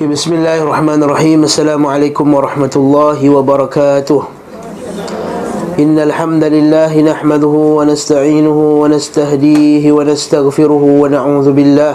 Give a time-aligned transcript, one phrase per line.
[0.00, 1.44] بسم الله الرحمن الرحيم.
[1.44, 4.22] السلام عليكم ورحمة الله وبركاته.
[5.76, 11.94] إن الحمد لله نحمده ونستعينه ونستهديه ونستغفره ونعوذ بالله.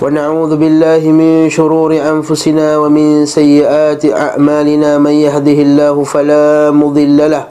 [0.00, 4.98] ونعوذ بالله من شرور أنفسنا ومن سيئات أعمالنا.
[5.04, 7.44] من يهده الله فلا مضل له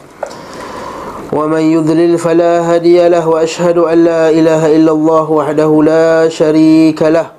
[1.37, 3.29] ومن يضلل فلا هادي له.
[3.29, 7.38] وأشهد أن لا إله إلا الله وحده لا شريك له.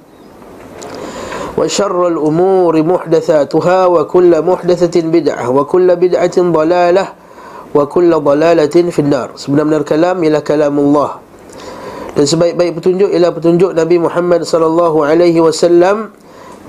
[1.56, 7.04] وشر الأمور محدثاتها وكل محدثة بدعة وكل بدعة ضلالة
[7.74, 11.10] وكل ضلالة في النار sebenar-benar kalam ialah kalam Allah
[12.16, 16.12] dan sebaik-baik petunjuk ialah petunjuk Nabi Muhammad sallallahu alaihi wasallam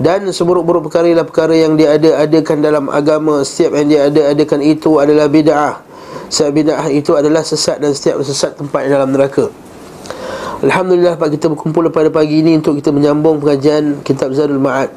[0.00, 5.00] dan seburuk-buruk perkara ialah perkara yang dia ada-adakan dalam agama setiap yang dia ada-adakan itu
[5.00, 5.84] adalah bid'ah
[6.32, 9.52] sebab bid'ah itu adalah sesat dan setiap sesat tempat dalam neraka
[10.63, 14.95] Alhamdulillah Pak kita berkumpul pada pagi ini untuk kita menyambung pengajian kitab Zadul Ma'ad.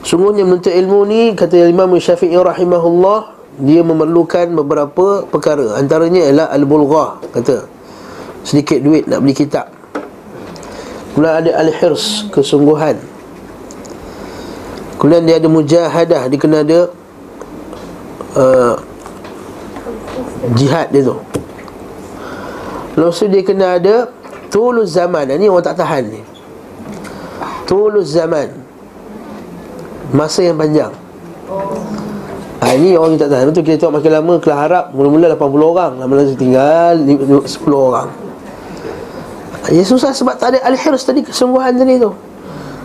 [0.00, 5.76] Sungguhnya menuntut ilmu ni kata Imam Syafi'i rahimahullah dia memerlukan beberapa perkara.
[5.76, 7.68] Antaranya ialah al-bulghah kata.
[8.40, 9.68] Sedikit duit nak beli kitab.
[11.12, 12.96] Kemudian ada al-hirs, kesungguhan.
[14.96, 16.80] Kemudian dia ada mujahadah, dia kena ada
[18.32, 18.74] uh,
[20.56, 21.16] jihad dia tu.
[22.94, 24.08] Lepas dia kena ada
[24.54, 25.26] Tulus zaman.
[25.26, 26.22] Ini orang tak tahan ni.
[27.66, 28.54] Tulus zaman.
[30.14, 30.94] Masa yang panjang.
[32.62, 33.50] Ha, Ini orang yang tak tahan.
[33.50, 35.92] Lepas tu kita tengok makin lama Kelas Arab Mula-mula 80 orang.
[35.98, 38.08] Lama-lama tinggal 10 orang.
[39.74, 42.14] Ya susah sebab tak ada Al-Hirs tadi Kesungguhan tadi tu.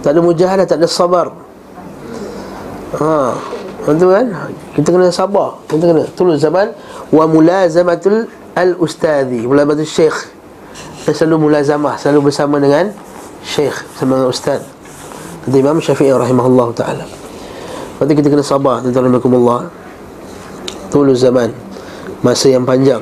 [0.02, 1.30] Tak ada mujahadah Tak ada sabar.
[2.98, 3.38] Ha
[3.86, 4.26] Betul kan?
[4.74, 5.62] Kita kena sabar.
[5.70, 6.74] Kita kena Tulus zaman
[7.14, 8.26] Wa mulazamatul
[8.60, 10.28] al-ustadhi Mulai syekh
[11.08, 12.92] Dia selalu mulazamah Selalu bersama dengan
[13.42, 14.62] syekh Bersama dengan ustaz.
[15.40, 17.06] Kata Imam Syafi'i rahimahullah ta'ala.
[17.98, 19.72] Lepas kita kena sabar Tuan-tuan
[20.92, 21.50] Tulu zaman
[22.20, 23.00] Masa yang panjang.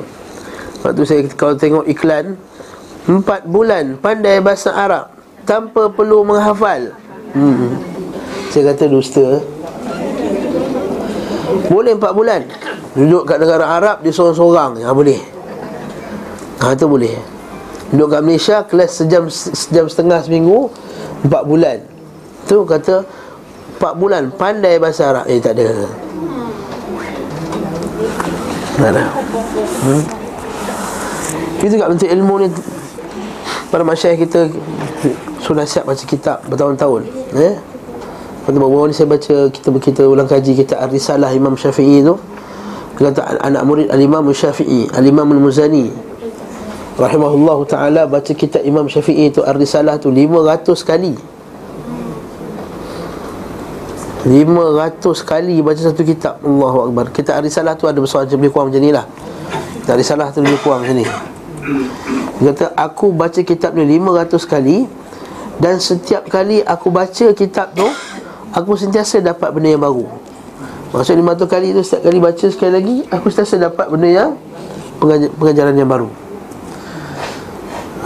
[0.86, 2.38] Waktu saya kalau tengok iklan
[3.08, 5.10] Empat bulan pandai bahasa Arab
[5.42, 6.92] Tanpa perlu menghafal.
[7.32, 7.72] Hmm.
[8.52, 9.44] Saya kata dusta.
[11.68, 12.44] Boleh empat bulan.
[12.92, 14.84] Duduk kat negara Arab Dia seorang-seorang.
[14.84, 15.37] Ya boleh
[16.58, 17.14] Ha tu boleh.
[17.94, 20.68] Duduk kat Malaysia kelas sejam sejam setengah seminggu
[21.24, 21.78] empat bulan.
[22.44, 23.06] Tu kata
[23.78, 25.24] empat bulan pandai bahasa Arab.
[25.30, 25.68] Eh tak ada.
[28.78, 29.04] Ada.
[29.82, 30.02] Hmm?
[31.58, 32.48] Kita kat bentuk ilmu ni
[33.74, 34.40] Para masyarakat kita
[35.42, 37.02] Sudah siap baca kitab bertahun-tahun
[37.34, 37.58] eh?
[38.46, 42.14] Pada bawa ni saya baca Kita kita ulang kaji kita Ar-Risalah Imam Syafi'i tu
[42.98, 46.07] kata anak murid Al-Imam Syafi'i Al-Imam Al-Muzani
[46.98, 51.14] rahimahullahu taala baca kitab Imam Syafi'i itu Ar-Risalah tu 500 kali.
[54.26, 56.42] 500 kali baca satu kitab.
[56.42, 57.14] Allahu Akbar.
[57.14, 59.06] Kitab Ar-Risalah tu ada macam lebih kurang macam ni lah.
[59.86, 61.06] Kitab Ar-Risalah tu lebih kurang macam ni.
[62.42, 64.86] Dia kata aku baca kitab ni 500 kali
[65.58, 67.84] Dan setiap kali aku baca kitab tu
[68.54, 70.06] Aku sentiasa dapat benda yang baru.
[70.94, 74.30] Maksud 500 kali tu setiap kali baca sekali lagi Aku sentiasa dapat benda yang
[75.36, 76.27] Pengajaran yang baru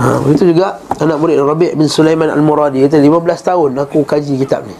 [0.02, 4.66] Ha, begitu juga anak murid Rabi' bin Sulaiman Al-Muradi kata 15 tahun aku kaji kitab
[4.66, 4.74] ni.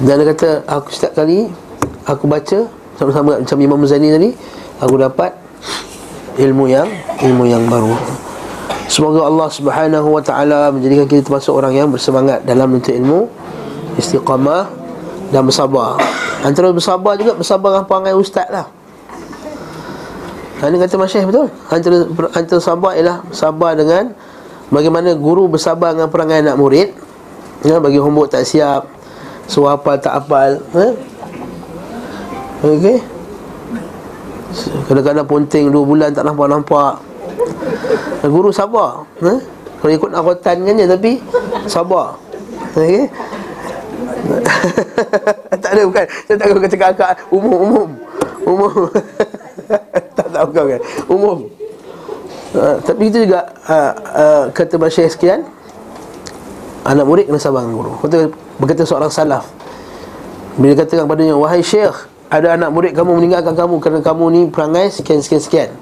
[0.00, 1.52] Dan dia kata aku setiap kali
[2.08, 2.64] aku baca
[2.96, 4.30] sama-sama macam Imam Muzani tadi
[4.80, 5.36] aku dapat
[6.40, 6.88] ilmu yang
[7.20, 7.92] ilmu yang baru.
[8.88, 13.28] Semoga Allah Subhanahu wa taala menjadikan kita termasuk orang yang bersemangat dalam menuntut ilmu,
[14.00, 14.72] istiqamah
[15.28, 16.00] dan bersabar.
[16.40, 18.77] Antara bersabar juga bersabar dengan perangai ustaz lah.
[20.58, 21.46] Ini kata Masyih betul?
[21.70, 21.96] Antara,
[22.34, 24.10] antara sabar ialah Sabar dengan
[24.74, 26.88] Bagaimana guru bersabar dengan perangai anak murid
[27.62, 28.90] ya, Bagi homework tak siap
[29.48, 30.92] Suruh hafal tak hafal eh?
[32.58, 32.98] Okey.
[34.90, 36.98] Kadang-kadang ponting dua bulan tak nampak-nampak.
[38.26, 39.38] Guru sabar eh?
[39.78, 41.12] Kalau ikut nakhotan kan je tapi
[41.70, 42.18] Sabar.
[42.74, 43.06] Okey.
[45.58, 46.06] Tak ada bukan.
[46.26, 47.88] Saya tak tahu cakap akak Umum Umum.
[48.42, 48.72] Umum
[50.18, 50.80] Tak tahu kau kan.
[51.06, 51.38] Umum.
[52.56, 55.44] Uh, Tapi itu juga uh, uh, Kata Basyih sekian
[56.88, 57.92] Anak murid kena sabar dengan guru.
[58.00, 59.52] Kata, Berkata seorang salaf
[60.56, 64.88] Bila katakan padanya Wahai syekh Ada anak murid kamu meninggalkan kamu Kerana kamu ni perangai
[64.96, 65.76] sekian-sekian-sekian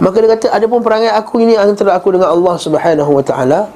[0.00, 3.68] Maka dia kata Ada pun perangai aku ini Antara aku dengan Allah subhanahu wa ta'ala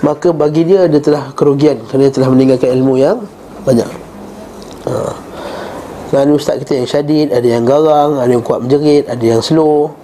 [0.00, 3.20] Maka bagi dia dia telah kerugian Kerana dia telah meninggalkan ilmu yang
[3.62, 3.88] banyak.
[4.86, 4.92] Ha.
[6.12, 9.96] Dan ustaz kita yang syadid Ada yang garang, ada yang kuat menjerit Ada yang slow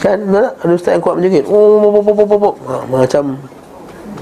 [0.00, 2.54] Kan, ada ustaz yang kuat menjerit oh, oh, oh, oh, oh.
[2.64, 3.36] Ha, Macam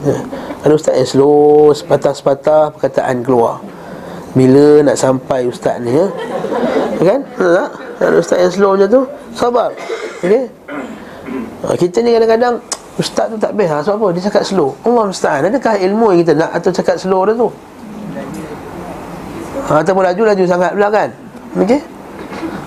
[0.03, 0.19] ya.
[0.67, 3.63] Ada ustaz yang slow Sepatah-sepatah perkataan keluar
[4.35, 6.11] Bila nak sampai ustaz ni ya?
[6.99, 7.23] Kan?
[8.03, 9.03] Ada ustaz yang slow macam tu
[9.39, 9.71] Sabar
[10.19, 10.51] okay?
[11.63, 12.59] ha, Kita ni kadang-kadang
[12.99, 14.07] Ustaz tu tak best lah Sebab apa?
[14.19, 17.49] Dia cakap slow Allah Ustaz Adakah ilmu yang kita nak Atau cakap slow dia tu
[19.71, 21.09] ha, Ataupun laju-laju sangat pula kan?
[21.63, 21.81] Okey?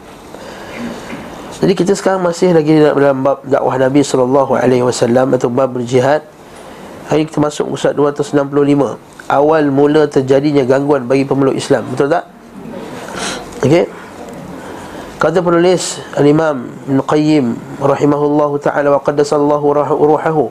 [1.58, 4.46] Jadi kita sekarang masih lagi dalam bab dakwah Nabi SAW
[5.34, 6.22] Atau bab berjihad.
[7.10, 8.46] Hari kita masuk Ustaz 265
[9.28, 11.84] Awal mula terjadinya gangguan bagi pemeluk Islam.
[11.90, 12.30] Betul tak?
[13.66, 13.90] Okey.
[15.18, 17.46] Kata penulis Al-Imam Ibn Qayyim
[17.82, 19.66] Rahimahullahu ta'ala Wa qaddasallahu
[19.98, 20.46] ruhahu.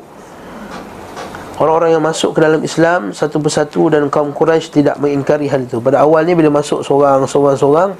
[1.57, 5.80] Orang-orang yang masuk ke dalam Islam Satu persatu dan kaum Quraisy tidak mengingkari hal itu.
[5.80, 7.95] Pada awalnya bila masuk seorang-seorang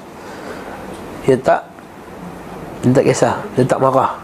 [1.28, 1.67] dia tak
[2.84, 4.14] Dia tak kisah Dia tak marah.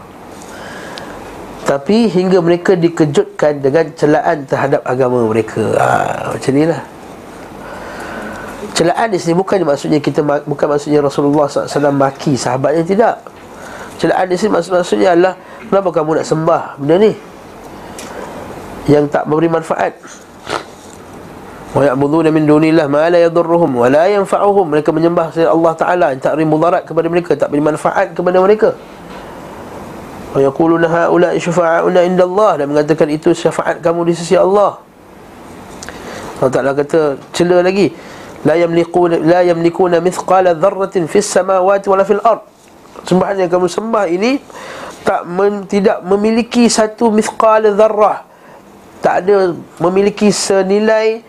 [1.65, 5.63] Tapi hingga mereka dikejutkan Dengan celaan terhadap agama mereka.
[5.75, 5.87] Ha,
[6.35, 6.81] Macam ni lah
[8.75, 13.15] Celaan di sini bukan maksudnya kita Bukan maksudnya Rasulullah SAW maki sahabatnya Tidak.
[13.99, 15.33] Celaan di sini maksud maksudnya adalah
[15.65, 17.11] Kenapa kamu nak sembah benda ni?
[18.85, 19.97] Yang tak memberi manfaat
[21.75, 24.71] wa ya'buduna min dunillah ma la yadurruhum wa la yanfa'uhum.
[24.71, 28.39] Mereka menyembah selain Allah taala yang tak beri mudarat kepada mereka tak beri manfaat kepada
[28.39, 28.79] mereka.
[30.31, 32.63] Wa yaquluna haula syufa'una indallah.
[32.63, 34.79] Dan mengatakan itu syafaat kamu di sisi Allah.
[36.39, 37.91] Allah taala kata cela lagi.
[38.47, 42.39] La yamliquna la yamlikuna mithqala dharratin fis samawati wala fil ard.
[43.03, 44.39] Sembahan yang kamu sembah ini
[45.03, 48.25] tak men, tidak memiliki satu mithqala dharrah
[49.05, 51.21] tak ada memiliki senilai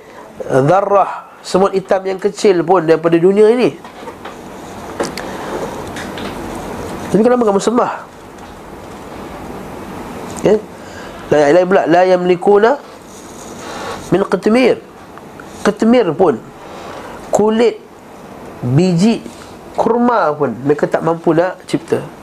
[0.44, 3.70] Zarrah Semut hitam yang kecil pun Daripada dunia ini.
[7.12, 7.92] Tapi kenapa kamu sembah?
[10.42, 10.54] Ya?
[11.30, 12.76] La ilaha pula La yamlikuna
[14.10, 14.82] Min qatmir
[15.62, 16.36] Qatmir pun
[17.30, 17.78] Kulit
[18.60, 19.22] Biji
[19.78, 22.15] Kurma pun Mereka tak mampu nak cipta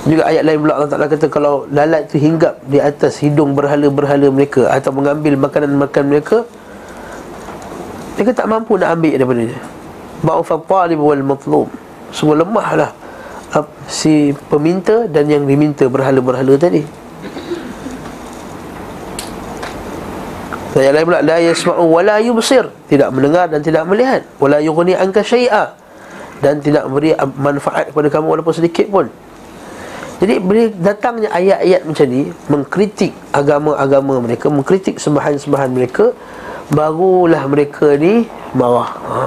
[0.00, 4.32] juga ayat lain pula Allah Ta'ala kata Kalau lalat tu hinggap di atas hidung berhala-berhala
[4.32, 6.48] mereka Atau mengambil makanan-makanan mereka
[8.16, 9.60] Mereka tak mampu nak ambil daripada dia.
[10.24, 11.68] Ma'ufat talib wal matlum
[12.16, 12.90] Semua lemah lah
[13.90, 16.86] Si peminta dan yang diminta berhala-berhala tadi.
[20.78, 22.70] Ayat lain pula La yasma'u wa la yubsir.
[22.86, 24.22] Tidak mendengar dan tidak melihat.
[24.38, 25.74] Wa la yughni anka syai'a.
[26.38, 29.10] Dan tidak memberi manfaat kepada kamu walaupun sedikit pun
[30.20, 36.12] jadi bila datangnya ayat-ayat macam ni Mengkritik agama-agama mereka Mengkritik sembahan-sembahan mereka
[36.70, 38.90] Barulah mereka ni marah.
[39.10, 39.18] Ha.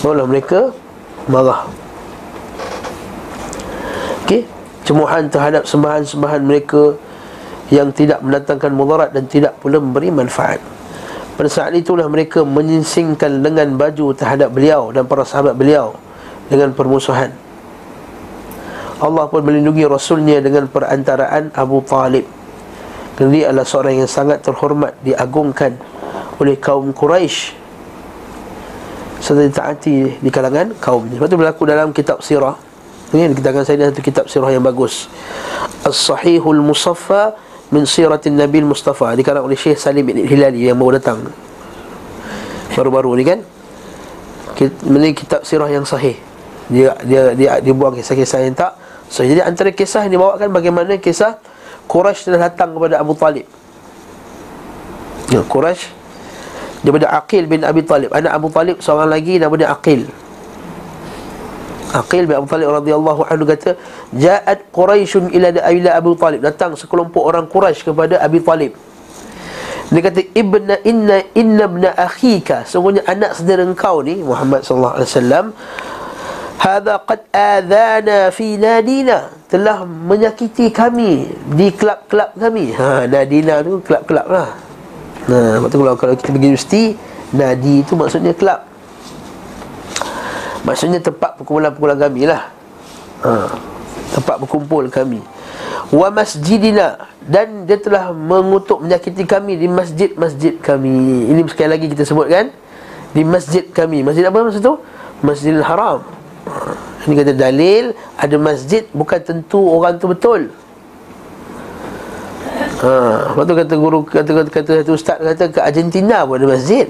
[0.00, 0.70] Barulah mereka
[1.28, 1.68] marah.
[4.24, 4.46] Okey?
[4.86, 6.94] Cemuhan terhadap sembahan-sembahan mereka
[7.74, 10.62] Yang tidak mendatangkan mudarat Dan tidak pula memberi manfaat.
[11.34, 15.98] Pada saat itulah mereka menyingsingkan lengan baju terhadap beliau Dan para sahabat beliau
[16.46, 17.43] Dengan permusuhan
[19.04, 22.24] Allah pun melindungi Rasulnya dengan perantaraan Abu Talib.
[23.14, 25.76] Kerana dia adalah seorang yang sangat terhormat Diagungkan
[26.40, 27.52] oleh kaum Quraisy.
[29.20, 32.56] Serta ditaati di kalangan kaum Sebab itu berlaku dalam kitab sirah.
[33.12, 35.06] Ini kita akan saya satu kitab sirah yang bagus.
[35.84, 37.36] As-Sahihul Musaffa
[37.70, 39.12] Min Siratin Nabi Mustafa.
[39.14, 41.20] Dikarang oleh Syekh Salim bin Hilali yang baru datang.
[42.72, 43.38] Baru-baru ni kan?
[44.64, 46.16] Ini kitab sirah yang sahih.
[46.72, 48.83] Dia dia dia, dia buang kisah-kisah yang tak
[49.14, 51.38] So jadi antara kisah yang dibawakan bagaimana kisah
[51.86, 53.46] Quraisy telah datang kepada Abu Talib.
[55.30, 55.86] Ya, Quraisy
[56.82, 58.10] daripada Aqil bin Abi Talib.
[58.10, 60.10] Anak Abu Talib seorang lagi nama dia Aqil.
[61.94, 63.78] Aqil bin Abu Talib radhiyallahu anhu kata
[64.18, 66.42] Ja'at Quraisyun ila ila Abu Talib.
[66.42, 68.74] Datang sekelompok orang Quraisy kepada Abi Talib.
[69.94, 72.66] Dia kata ibna inna inna ibna akhika.
[72.66, 75.44] Sungguhnya anak saudara engkau ni Muhammad sallallahu alaihi wasallam
[76.64, 79.28] Hada qad adhana fi nadina.
[79.52, 82.72] Telah menyakiti kami Di kelab-kelab kami.
[82.72, 84.48] Ha, Nadina tu kelab-kelab lah.
[85.28, 86.84] Nah, ha, kalau, kalau kita pergi universiti
[87.36, 88.64] Nadi tu maksudnya kelab.
[90.64, 92.48] Maksudnya tempat perkumpulan-perkumpulan kami lah.
[93.28, 93.52] Ha,
[94.16, 95.20] Tempat berkumpul kami.
[95.92, 97.12] Wa masjidina.
[97.20, 101.28] Dan dia telah mengutuk menyakiti kami Di masjid-masjid kami.
[101.28, 102.48] Ini sekali lagi kita sebut kan
[103.12, 104.00] Di masjid kami.
[104.00, 104.80] Masjid apa maksud tu?
[105.20, 106.23] Masjidil Haram
[107.04, 110.52] ini kata dalil Ada masjid bukan tentu orang tu betul
[112.84, 116.52] Ha, lepas tu kata guru kata kata, kata satu ustaz kata ke Argentina pun ada
[116.52, 116.84] masjid.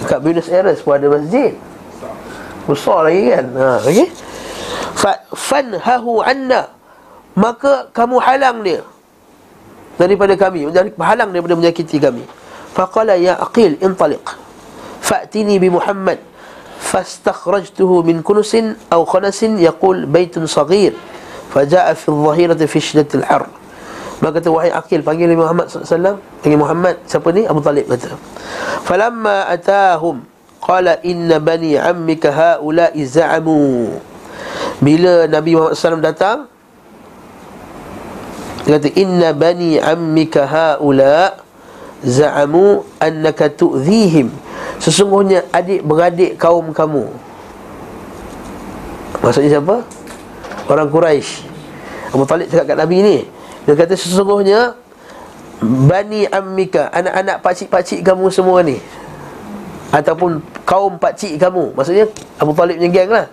[0.00, 1.52] Dekat Buenos Aires pun ada masjid.
[2.64, 3.46] Besar lagi kan.
[3.52, 4.08] Ha, okey.
[4.96, 6.70] Fa fanhahu anna.
[7.36, 8.80] Maka kamu halang dia
[10.00, 12.24] daripada kami, menjadi halang daripada menyakiti kami.
[12.72, 14.22] Faqala ya aqil intaliq.
[15.04, 16.18] Fa'tini bi Muhammad
[16.78, 18.52] فاستخرجته من كنس
[18.92, 20.92] أو خنس يقول بيت صغير
[21.54, 23.46] فجاء في الظهيرة في شدة الحر.
[24.18, 27.46] Maka kata wahai akil panggil Nabi Muhammad SAW Panggil Muhammad siapa ni?
[27.46, 28.18] Abu Talib kata.
[28.82, 30.26] Falamma atahum
[30.58, 33.94] Qala inna bani ammika haulai za'amu.
[34.82, 36.50] Bila Nabi Muhammad SAW datang
[38.66, 41.47] Dia kata inna bani ammika haula'
[42.04, 44.30] Za'amu annaka tu'zihim
[44.78, 47.10] Sesungguhnya adik-beradik kaum kamu
[49.18, 49.82] Maksudnya siapa?
[50.70, 51.48] Orang Quraisy.
[52.14, 53.16] Abu Talib cakap kat Nabi ni
[53.66, 54.78] Dia kata sesungguhnya
[55.60, 58.78] Bani Ammika Anak-anak pakcik-pakcik kamu semua ni
[59.90, 62.06] Ataupun kaum pakcik kamu Maksudnya
[62.38, 63.26] Abu Talib punya geng lah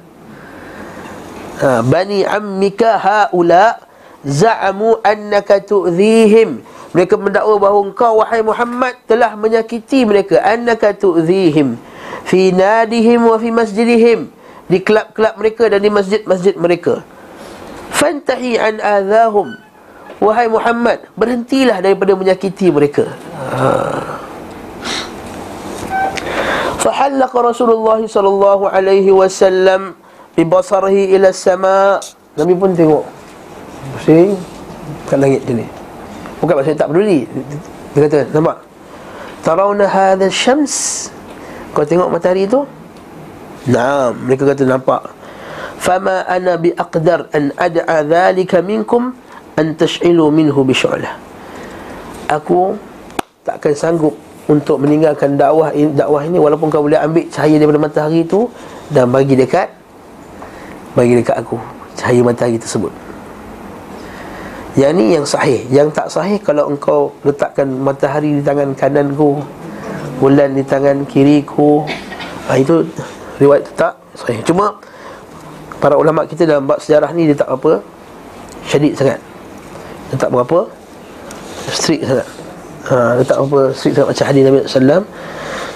[1.62, 3.80] ha, Bani Ammika ha'ula
[4.26, 6.66] Za'amu annaka tu'zihim
[6.96, 10.40] mereka mendakwa bahawa engkau wahai Muhammad telah menyakiti mereka.
[10.40, 11.76] Annaka tu'zihim
[12.24, 14.32] fi nadihim wa fi masjidihim
[14.72, 17.04] di kelab-kelab mereka dan di masjid-masjid mereka.
[17.92, 19.60] Fantahi an adahum
[20.24, 23.12] wahai Muhammad berhentilah daripada menyakiti mereka.
[23.52, 23.68] Ha.
[26.80, 30.00] Fahallaq Rasulullah sallallahu alaihi wasallam
[30.32, 32.00] bi basarihi ila sama.
[32.40, 33.04] Nabi pun tengok.
[34.00, 34.40] Pusing
[35.12, 35.75] kat langit dia ni.
[36.46, 37.26] Bukan maksudnya tak peduli.
[37.98, 38.62] Dia kata nampak?
[39.42, 41.10] Tarawna hadha syams.
[41.74, 42.62] Kau tengok matahari itu
[43.66, 44.14] Naam.
[44.30, 45.10] Mereka kata nampak.
[45.82, 49.18] Fama ana bi aqdar An ad'a dhalika minkum
[49.58, 51.18] An tash'ilu minhu bi syu'lah
[52.30, 52.78] Aku
[53.42, 54.14] Takkan sanggup
[54.46, 58.50] Untuk meninggalkan dakwah ini, dakwah ini Walaupun kau boleh ambil cahaya daripada matahari itu
[58.90, 59.70] Dan bagi dekat
[60.94, 61.58] Bagi dekat aku
[61.98, 63.05] Cahaya matahari tersebut
[64.76, 69.40] yang ni yang sahih Yang tak sahih kalau engkau letakkan matahari di tangan kananku
[70.20, 71.88] Bulan di tangan kiriku
[72.48, 72.84] ha, Itu
[73.40, 74.76] riwayat itu tak sahih Cuma
[75.80, 77.78] Para ulama kita dalam bab sejarah ni dia tak apa
[78.66, 79.20] syadid sangat.
[80.10, 80.66] Dia tak berapa
[81.70, 82.28] strict sangat.
[82.86, 85.06] Ha, dia tak apa strict sangat macam hadis Nabi sallallahu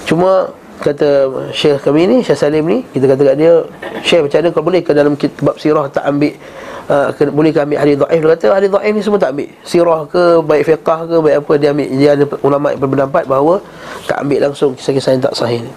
[0.10, 0.32] Cuma
[0.80, 1.10] kata
[1.52, 3.54] Syekh kami ni, Syekh Salim ni, kita kata kat dia,
[4.02, 5.14] Syekh macam mana kalau boleh ke dalam
[5.44, 6.34] bab sirah tak ambil
[6.90, 8.20] uh, boleh ke ambil hadis dhaif?
[8.20, 9.50] Dia kata hadis dhaif ni semua tak ambil.
[9.64, 11.88] Sirah ke baik fiqah ke baik apa dia ambil.
[11.96, 13.54] Dia ada ulama yang berpendapat bahawa
[14.10, 15.72] tak ambil langsung kisah-kisah yang tak sahih ni.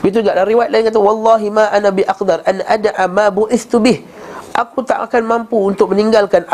[0.00, 3.82] Begitu juga dalam riwayat lain kata wallahi ma ana bi aqdar an ad'a ma bu'istu
[3.82, 4.00] bih.
[4.54, 6.46] Aku tak akan mampu untuk meninggalkan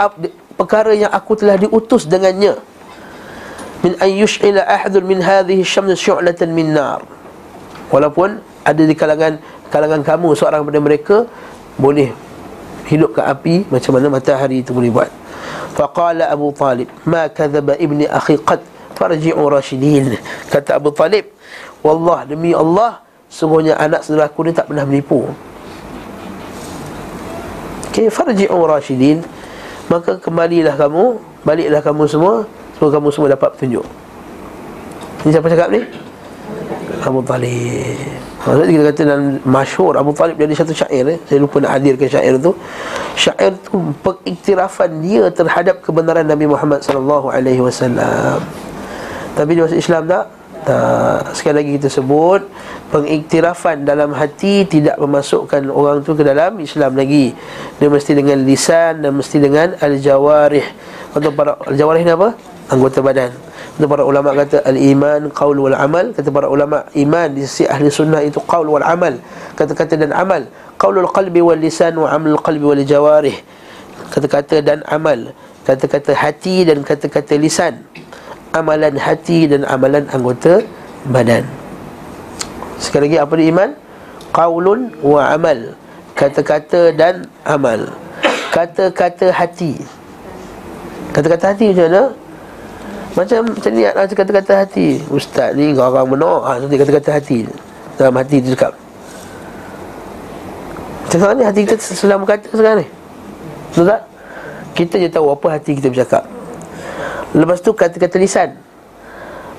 [0.56, 2.56] perkara yang aku telah diutus dengannya.
[3.84, 7.04] Min an yush'ila ahadun min hadhihi syams syu'latan min nar.
[7.92, 9.36] Walaupun ada di kalangan
[9.68, 11.16] kalangan kamu seorang daripada mereka
[11.76, 12.14] boleh
[12.88, 15.10] hidupkan api macam mana matahari itu boleh buat.
[15.76, 18.62] Faqala Abu Talib ma kadzaba ibni akhi qad
[18.96, 20.16] farji'u rashidin.
[20.52, 21.28] Kata Abu Talib
[21.84, 25.28] wallah demi Allah sungguhnya anak saudaraku ni tak pernah menipu.
[27.90, 29.24] Okey farji'u rashidin.
[29.90, 32.34] Maka kembalilah kamu baliklah kamu semua
[32.78, 33.86] semua kamu semua dapat petunjuk.
[35.26, 35.82] Ini siapa cakap ni?
[37.00, 41.18] Abu Talib Maksudnya kita kata dalam masyhur Abu Talib ada satu syair eh?
[41.28, 42.56] Saya lupa nak hadirkan syair tu
[43.12, 48.40] Syair tu pengiktirafan dia terhadap kebenaran Nabi Muhammad sallallahu alaihi wasallam.
[49.36, 50.24] Tapi dia masuk Islam tak?
[50.64, 51.36] Tak.
[51.36, 52.40] Sekali lagi kita sebut
[52.88, 57.36] pengiktirafan dalam hati tidak memasukkan orang tu ke dalam Islam lagi.
[57.76, 60.64] Dia mesti dengan lisan dan mesti dengan al-jawarih.
[61.12, 62.32] Untuk para al-jawarih ni apa?
[62.72, 63.49] Anggota badan.
[63.80, 66.12] Kata para ulama kata al-iman qaul wal amal.
[66.12, 69.16] Kata para ulama iman di sisi ahli sunnah itu qaul wal amal.
[69.56, 70.44] Kata-kata dan amal.
[70.76, 73.40] Qaulul qalbi wal lisan wa amalul qalbi wal jawarih.
[74.12, 75.32] Kata-kata dan amal.
[75.64, 77.80] Kata-kata hati dan kata-kata lisan.
[78.52, 80.60] Amalan hati dan amalan anggota
[81.08, 81.48] badan.
[82.76, 83.70] Sekali lagi apa dia iman?
[84.28, 85.72] Qaulun wa amal.
[86.12, 87.96] Kata-kata dan amal.
[88.52, 89.80] Kata-kata hati.
[91.16, 92.04] Kata-kata hati macam mana?
[93.10, 95.02] Macam macam ni macam kata-kata hati.
[95.10, 96.42] Ustaz ni orang menolak.
[96.46, 97.38] Ha, Nanti kata-kata hati.
[97.98, 98.72] Dalam hati tu cakap.
[101.10, 102.88] Sekarang ni hati kita sedang berkata sekarang ni.
[103.74, 104.00] Betul tak?
[104.78, 106.22] Kita je tahu apa hati kita bercakap.
[107.34, 108.50] Lepas tu kata-kata lisan.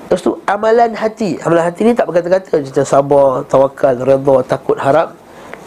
[0.08, 1.36] Lepas tu amalan hati.
[1.44, 5.12] Amalan hati ni tak berkata-kata Macam sabar, tawakal, redha, takut, harap.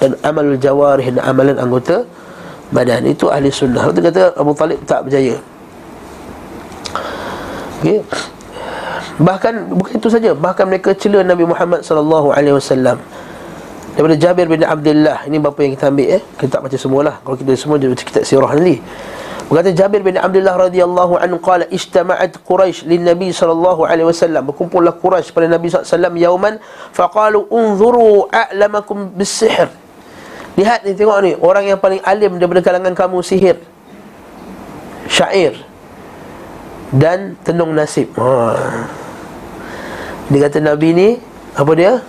[0.02, 2.02] Dan amal jawarih dan amalan anggota
[2.74, 3.06] badan.
[3.06, 3.93] Itu ahli sunnah.
[3.93, 5.38] Lepas tu kata Abu Talib tak berjaya
[7.86, 8.02] Okay.
[9.21, 12.98] Bahkan bukan itu saja, bahkan mereka cela Nabi Muhammad sallallahu alaihi wasallam.
[13.93, 16.21] Daripada Jabir bin Abdullah, ini bapa yang kita ambil eh.
[16.36, 17.15] Kita tak baca semualah.
[17.21, 18.82] Kalau kita semua dia kitab sirah nanti.
[19.45, 24.50] Berkata Jabir bin Abdullah radhiyallahu anhu qala ijtama'at Quraisy lin Nabi sallallahu alaihi wasallam.
[24.50, 26.54] Berkumpullah Quraisy pada Nabi sallallahu alaihi wasallam yauman
[26.89, 29.69] faqalu unzuru a'lamakum bis-sihr.
[30.58, 33.62] Lihat ni tengok ni orang yang paling alim daripada kalangan kamu sihir.
[35.06, 35.75] Syair
[36.93, 38.13] dan tenung nasib.
[38.19, 38.30] Ha.
[40.30, 41.10] Dia kata Nabi ni
[41.56, 42.02] apa dia?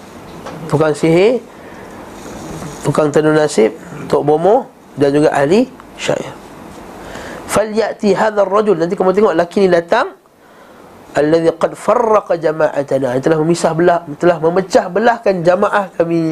[0.66, 1.38] Tukang sihir,
[2.82, 3.72] tukang tenung nasib,
[4.10, 4.66] tok bomo
[4.98, 6.34] dan juga ahli syair.
[7.46, 10.12] Falyati hadzal rajul nanti kamu tengok laki ni datang
[11.16, 16.28] alladhi qad farraqa jama'atana telah memisah belah telah memecah belahkan jamaah kami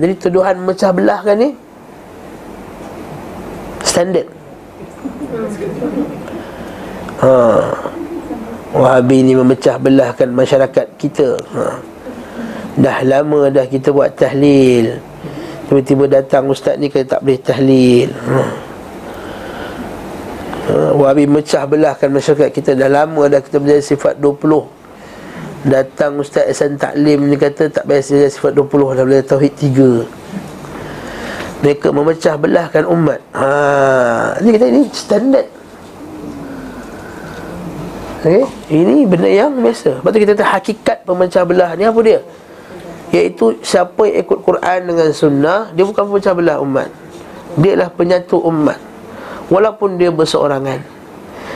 [0.00, 1.48] jadi tuduhan memecah belahkan ni
[3.84, 4.32] standard
[7.22, 7.38] ha.
[8.68, 11.80] Wahabi ni memecah belahkan masyarakat kita ha.
[12.78, 15.02] Dah lama dah kita buat tahlil
[15.66, 18.42] Tiba-tiba datang ustaz ni kata tak boleh tahlil ha.
[20.68, 20.92] ha.
[20.94, 24.78] Wahabi memecah belahkan masyarakat kita Dah lama dah kita menjadi sifat 20
[25.58, 31.66] Datang Ustaz Ihsan Taklim ni kata tak biasa jadi sifat 20 dah boleh tauhid 3
[31.66, 34.38] Mereka memecah belahkan umat ha.
[34.38, 35.57] Ini kita ini standard
[38.18, 38.42] Okay?
[38.74, 42.18] Ini benda yang biasa Lepas tu kita tahu hakikat pemecah belah ni apa dia?
[43.14, 46.90] Iaitu siapa yang ikut Quran dengan sunnah Dia bukan pemecah belah umat
[47.62, 48.78] Dia adalah penyatu umat
[49.46, 50.82] Walaupun dia berseorangan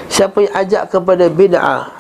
[0.06, 1.98] Siapa yang ajak kepada bid'ah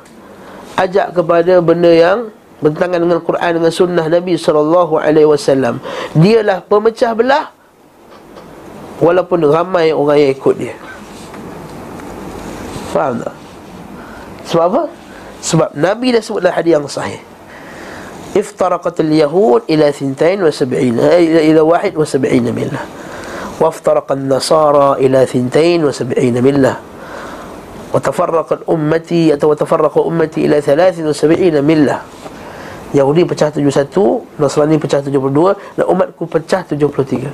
[0.78, 2.18] Ajak kepada benda yang
[2.62, 5.02] Bertentangan dengan Quran dengan sunnah Nabi SAW
[6.14, 7.50] Dialah pemecah belah
[9.02, 10.78] Walaupun ramai orang yang ikut dia
[12.94, 13.41] Faham tak?
[14.48, 14.82] Sebab apa?
[15.42, 17.20] Sebab Nabi dah sebut dalam hadis yang sahih.
[18.32, 20.40] Iftaraqatul yahud ila 72
[20.72, 22.84] ila ila 71 millah.
[23.60, 25.92] Wa iftaraqan nasara ila 72
[26.40, 26.76] millah.
[27.92, 28.00] Wa
[28.72, 32.00] ummati atau wa tafarraqa ummati ila 73 millah.
[32.92, 37.32] Yahudi pecah 71, Nasrani pecah 72 dan umatku pecah 73.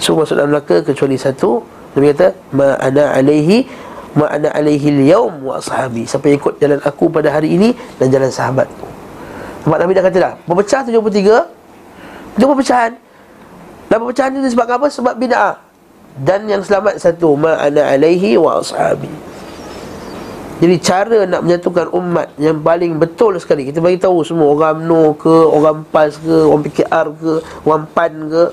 [0.00, 1.60] Semua masuk dalam neraka kecuali satu
[1.92, 3.68] Nabi kata Ma ana alaihi
[4.10, 6.02] Ma ana alaihi liyawm wa ashabi.
[6.02, 8.86] Siapa yang ikut jalan aku pada hari ini Dan jalan sahabatku
[9.62, 12.92] Sebab Nabi dah kata dah Berpecah 73 Itu perpecahan.
[13.86, 14.86] Dan perpecahan itu sebab apa?
[14.90, 15.58] Sebab bid'ah.
[16.18, 19.10] Dan yang selamat satu Ma ana alaihi wa ashabi.
[20.60, 25.16] Jadi cara nak menyatukan umat yang paling betul sekali Kita bagi tahu semua orang UMNO
[25.16, 27.32] ke, orang PAS ke, orang PKR ke,
[27.64, 28.44] orang PAN ke.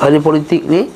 [0.00, 0.88] Ahli politik ni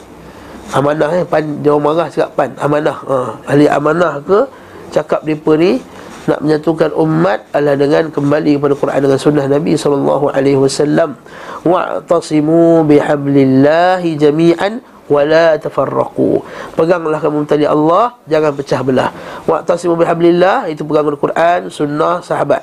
[0.69, 2.99] Amanah eh, PAN, dia orang marah cakap PAN, amanah.
[3.09, 3.17] Ha.
[3.49, 4.45] Ahli amanah ke,
[4.93, 5.81] cakap mereka ni
[6.29, 11.17] Nak menyatukan umat adalah dengan kembali kepada Quran dengan sunnah Nabi SAW
[11.65, 16.45] Wa'tasimu bihablillahi jami'an wala tafarraqu.
[16.77, 19.09] Peganglah kamu tali Allah jangan pecah belah.
[19.49, 22.61] Wa'tasimu bihablillah itu pegang Al-Quran sunnah sahabat.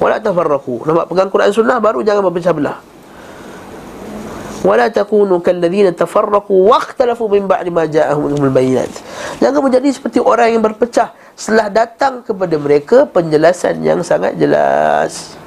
[0.00, 0.88] Wala tafarraqu.
[0.88, 2.80] Nampak pegang Quran sunnah baru jangan berpecah belah
[4.66, 8.90] wala takunu kalladzina tafarraqu waqtalafu min ba'di ma ja'ahum al-bayyinat
[9.38, 11.14] jangan menjadi seperti orang yang berpecah.
[11.38, 15.38] Setelah datang kepada mereka penjelasan yang sangat jelas.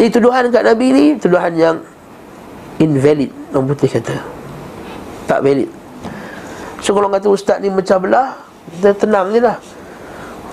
[0.00, 1.76] Jadi tuduhan kat Nabi ni tuduhan yang
[2.80, 4.16] invalid orang putih kata.
[5.28, 5.68] Tak valid.
[6.80, 8.40] So kalau kata ustaz ni macam belah
[8.80, 9.60] kita tenang je lah.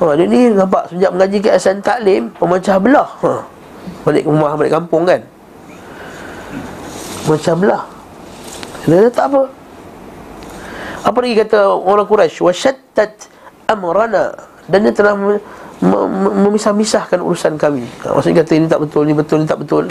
[0.04, 3.10] Ha, dia ni nampak sejak mengaji ke asan taklim pemecah belah.
[3.24, 3.32] Ha.
[4.04, 5.22] balik rumah balik kampung kan
[7.28, 7.84] macam belah.
[8.88, 9.42] Dia kata tak apa.
[11.04, 13.28] Apa lagi kata orang Quraisy wasyattat
[13.68, 14.36] amrana.
[14.70, 15.18] Dan dia telah
[16.46, 17.88] memisah-misahkan urusan kami.
[18.06, 19.86] Maksudnya kata ini tak betul ini betul ini tak betul.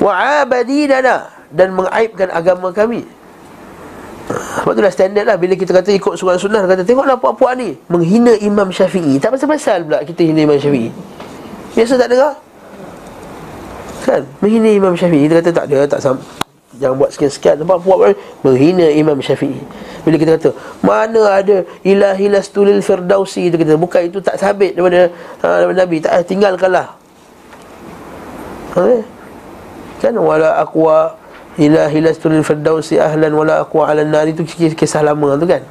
[0.00, 1.28] Wa'abadinana.
[1.52, 3.04] Dan mengaibkan agama kami.
[4.32, 5.36] Sebab itulah standard lah.
[5.36, 7.76] Bila kita kata ikut surah sunnah Kata tengoklah puak-puak ni.
[7.92, 9.20] Menghina Imam Syafi'i.
[9.20, 10.88] Tak pasal-pasal pula kita hina Imam Syafi'i.
[11.76, 12.36] Biasa tak dengar
[14.02, 14.22] Kan?
[14.42, 15.30] Menghina Imam Syafi'i.
[15.30, 16.16] Kita kata tak ada tak sam
[16.76, 17.62] Jangan buat sekian-sekian.
[17.62, 19.62] Nampak puak Menghina Imam Syafi'i.
[20.02, 20.50] Bila kita kata
[20.82, 23.46] Mana ada Ilahi lastulil firdausi?
[23.46, 25.12] Itu kita Bukan itu tak sabit daripada,
[25.44, 25.96] ha, daripada Nabi.
[26.02, 26.86] Tak tinggalkanlah.
[28.72, 29.04] Ha,
[30.02, 30.14] kan?
[30.18, 31.14] Wala aqwa
[31.60, 34.26] ila hilastul firdausi ahlan wala aqwa ala nar.
[34.26, 35.62] Itu kisah lama tu kan?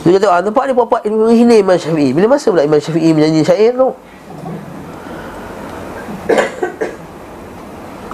[0.00, 2.14] Dia kata ah, nampak ni apa-apa menghina Imam Syafi'i.
[2.14, 3.90] Bila masa pula Imam Syafi'i menyanyi syair tu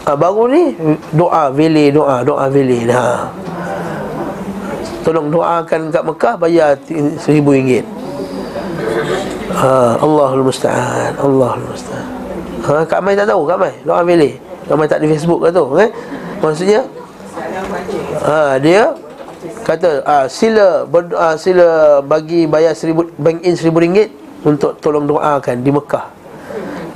[0.06, 0.64] ah, baru ni
[1.12, 3.30] doa vele doa doa vele ha.
[5.02, 6.78] tolong doakan kat Mekah bayar
[7.18, 7.86] seribu ringgit.
[9.56, 12.16] Ha, Allahul Musta'an Allahul Musta'an.
[12.66, 13.72] Ha, Kak Mai tak tahu Kak Mai?
[13.86, 15.90] Doa vele Ramai tak di Facebook ke tu eh?
[16.42, 16.82] Maksudnya
[18.26, 18.90] ha, Dia
[19.62, 24.10] Kata ha, sila ber, ha, Sila bagi bayar seribu Bank in seribu ringgit
[24.42, 26.15] Untuk tolong doakan di Mekah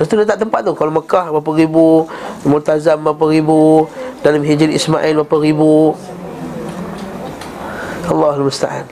[0.01, 0.73] Lepas tu letak tempat tu.
[0.73, 2.09] Kalau Mekah berapa ribu
[2.41, 3.85] Multazam berapa ribu
[4.25, 5.93] Dalam Hijri Ismail berapa ribu.
[8.09, 8.89] Allahul Musta'an.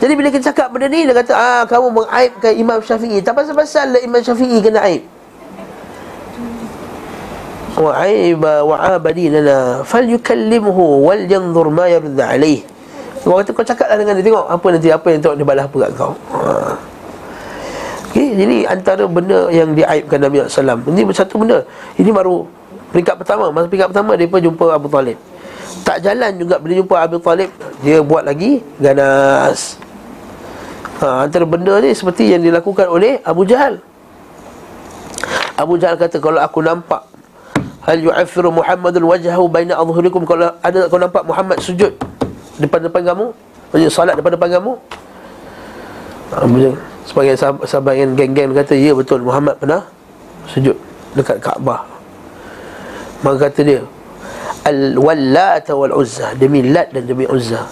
[0.00, 3.20] Jadi bila kita cakap benda ni Dia kata ah, Kamu mengaibkan Imam Syafi'i.
[3.20, 5.04] Tak pasal-pasal Imam Syafi'i kena aib.
[7.76, 12.64] Wa aiba wa abadi lana falyukallimhu wal yanzur ma yurd alaih
[13.22, 15.76] kau kata kau cakaplah dengan dia tengok apa nanti apa yang tengok dia balas apa
[15.78, 16.12] kat kau.
[16.34, 16.42] Ha.
[18.12, 21.64] Okay, jadi antara benda yang diaibkan Nabi SAW Ini satu benda.
[21.96, 22.44] Ini baru
[22.92, 23.48] peringkat pertama.
[23.48, 25.16] Masa peringkat pertama dia pun jumpa Abu Talib.
[25.80, 26.60] Tak jalan juga.
[26.60, 27.48] Bila jumpa Abu Talib
[27.80, 29.80] Dia buat lagi ganas.
[31.00, 33.80] Ha, Antara benda ni seperti yang dilakukan oleh Abu Jahal.
[35.56, 37.08] Abu Jahal kata kalau aku nampak
[37.88, 41.96] Hal yu'afiru Muhammadun wajahu baina adhurikum Kalau ada kau nampak Muhammad sujud
[42.60, 43.26] Depan-depan kamu
[43.88, 44.76] salat depan-depan kamu
[47.02, 49.84] Sebagai sahabat, yang geng-geng kata Ya betul Muhammad pernah
[50.48, 50.74] Sujud
[51.12, 51.84] dekat Kaabah.
[53.20, 53.80] Maka kata dia
[54.64, 57.66] Al-Wallata wal-Uzza Demi Lat dan demi Uzza.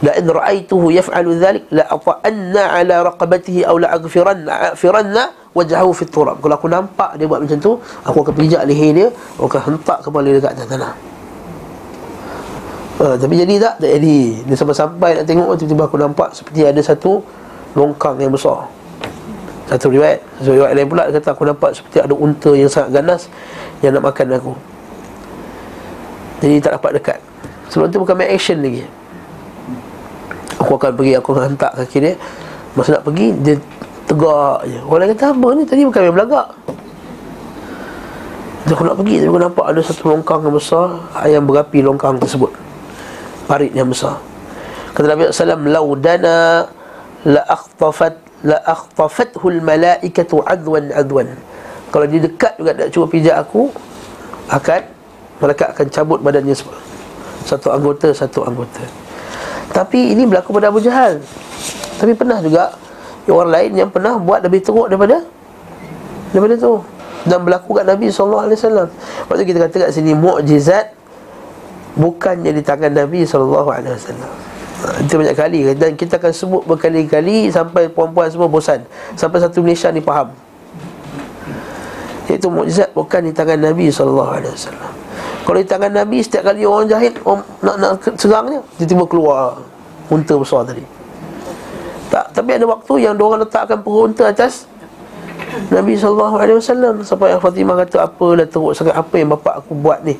[0.00, 6.40] La in ra'aituhu yaf'alu dhalik La ata'anna ala raqabatihi Aw la agfiranna wajahu fi turab.
[6.40, 9.06] Kalau aku nampak dia buat macam tu aku akan pijak leher dia
[9.36, 10.94] aku akan hentak kepala dia dekat tanah.
[13.00, 13.74] Uh, tapi jadi tak?
[13.80, 14.18] Tak jadi.
[14.44, 17.24] Dia sampai-sampai nak tengok tiba-tiba aku nampak seperti ada satu
[17.74, 18.66] longkang yang besar.
[19.70, 22.90] Satu riwayat satu riwayat lain pula dia kata aku nampak seperti ada unta yang sangat
[22.98, 23.30] ganas
[23.86, 24.52] yang nak makan aku.
[26.42, 27.18] Jadi tak dapat dekat.
[27.70, 28.82] Sebab tu bukan main action lagi.
[30.58, 32.12] Aku akan pergi aku akan hentak kaki dia.
[32.74, 33.54] Masa nak pergi dia
[34.10, 34.78] tegak je.
[34.82, 35.62] Orang lain kata apa ni?
[35.62, 36.48] Tadi bukan yang belagak.
[38.66, 42.18] Dia aku nak pergi Tapi aku nampak ada satu longkang yang besar Ayam berapi longkang
[42.18, 42.50] tersebut.
[43.46, 44.18] Parit yang besar.
[44.94, 46.66] Kata Nabi SAW Laudana
[47.28, 51.28] La akhtafat La akhtafathul malaikatu adwan adwan
[51.92, 53.68] Kalau dia dekat juga tak cuba pijak aku
[54.50, 54.82] akan
[55.40, 56.54] malaikat akan cabut badannya
[57.46, 58.84] satu anggota satu anggota.
[59.70, 61.22] Tapi ini berlaku pada Abu Jahal.
[61.96, 62.74] Tapi pernah juga
[63.30, 65.22] orang lain yang pernah buat lebih teruk daripada
[66.34, 66.82] daripada tu
[67.26, 68.88] dan berlaku kat Nabi sallallahu alaihi wasallam.
[69.30, 70.86] Waktu kita kata kat sini mukjizat
[71.94, 74.49] bukannya di tangan Nabi sallallahu alaihi wasallam.
[74.80, 78.80] Itu banyak kali dan kita akan sebut berkali-kali sampai puan-puan semua bosan.
[79.12, 80.32] Sampai satu Malaysia ni faham.
[82.30, 84.92] Itu mukjizat bukan di tangan Nabi wasallam.
[85.44, 89.58] Kalau di tangan Nabi setiap kali orang jahit orang nak nak serangnya, dia tiba keluar
[90.08, 90.84] unta besar tadi.
[92.10, 94.66] Tak, tapi ada waktu yang orang letakkan perut unta atas
[95.70, 100.14] Nabi wasallam sampai Fatimah kata apalah teruk sangat apa yang bapak aku buat ni.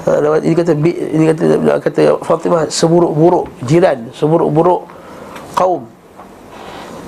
[0.00, 1.44] Ha, ini kata ini kata
[1.76, 4.88] kata Fatimah seburuk-buruk jiran, seburuk-buruk
[5.52, 5.84] kaum.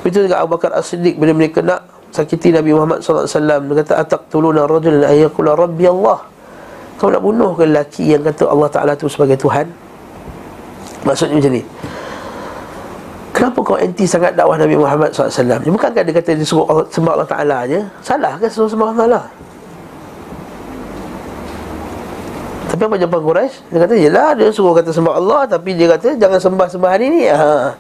[0.05, 3.75] Itu juga Abu Bakar As-Siddiq bila mereka nak sakiti Nabi Muhammad sallallahu alaihi wasallam dia
[3.81, 6.21] kata ataqtuluna rajulan ay yaqula rabbi Allah.
[7.01, 9.67] Kau nak bunuh ke lelaki yang kata Allah Taala tu sebagai Tuhan?
[11.03, 11.63] Maksudnya macam ni.
[13.33, 15.65] Kenapa kau anti sangat dakwah Nabi Muhammad SAW?
[15.65, 17.81] Bukankah dia kata dia suruh Allah, sembah Allah Ta'ala je?
[18.05, 19.21] Salah ke suruh sembah Allah Ta'ala?
[22.83, 23.55] Tapi apa jawapan Quraisy?
[23.71, 27.31] Dia kata, yelah dia suruh kata sembah Allah Tapi dia kata, jangan sembah-sembah hari ni
[27.31, 27.79] ha.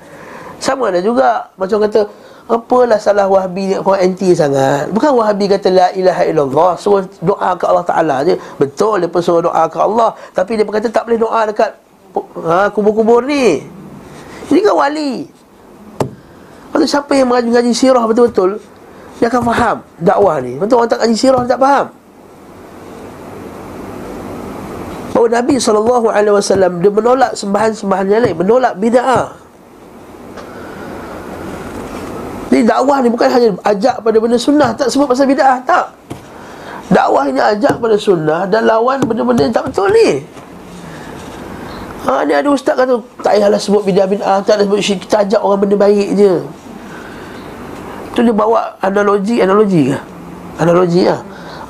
[0.62, 2.06] Sama ada juga Macam kata,
[2.46, 4.94] apalah salah Wahabi ni Kau anti sangat.
[4.94, 8.38] Bukan Wahabi kata, la ilaha illallah Suruh doa ke Allah Ta'ala je.
[8.62, 11.70] Betul, dia pun suruh doa ke Allah Tapi dia kata, tak boleh doa dekat
[12.38, 13.58] ha, Kubur-kubur ni.
[14.54, 15.26] Ini kan wali.
[16.70, 18.62] Maksudnya siapa yang mengaji, mengaji sirah betul-betul
[19.18, 20.62] Dia akan faham dakwah ni.
[20.62, 21.90] Betul orang tak mengaji sirah tak faham
[25.12, 29.29] Bahawa Nabi SAW Dia menolak sembahan-sembahan yang lain Menolak bida'ah
[32.48, 35.92] Jadi dakwah ni bukan hanya ajak pada benda sunnah Tak sebut pasal bida'ah, tak.
[36.88, 40.25] Dakwah ini ajak pada sunnah Dan lawan benda-benda yang tak betul ni.
[42.03, 45.29] Ha, ni ada ustaz kata Tak payahlah sebut bid'ah bid'ah Tak ada sebut syirik Kita
[45.29, 46.35] ajak orang benda baik je.
[48.16, 49.98] Tu dia bawa analogi Analogi ke?
[50.61, 51.20] Analogi lah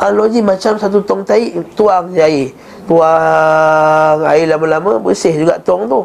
[0.02, 2.50] Analogi macam satu tong tai Tuang je air
[2.86, 6.02] Tuang air lama-lama Bersih juga tong tu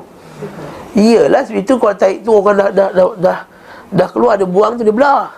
[0.97, 3.39] Iyalah sebab itu kalau tai tu orang dah, dah, dah, dah,
[3.93, 5.29] dah keluar Dia buang tu dia belah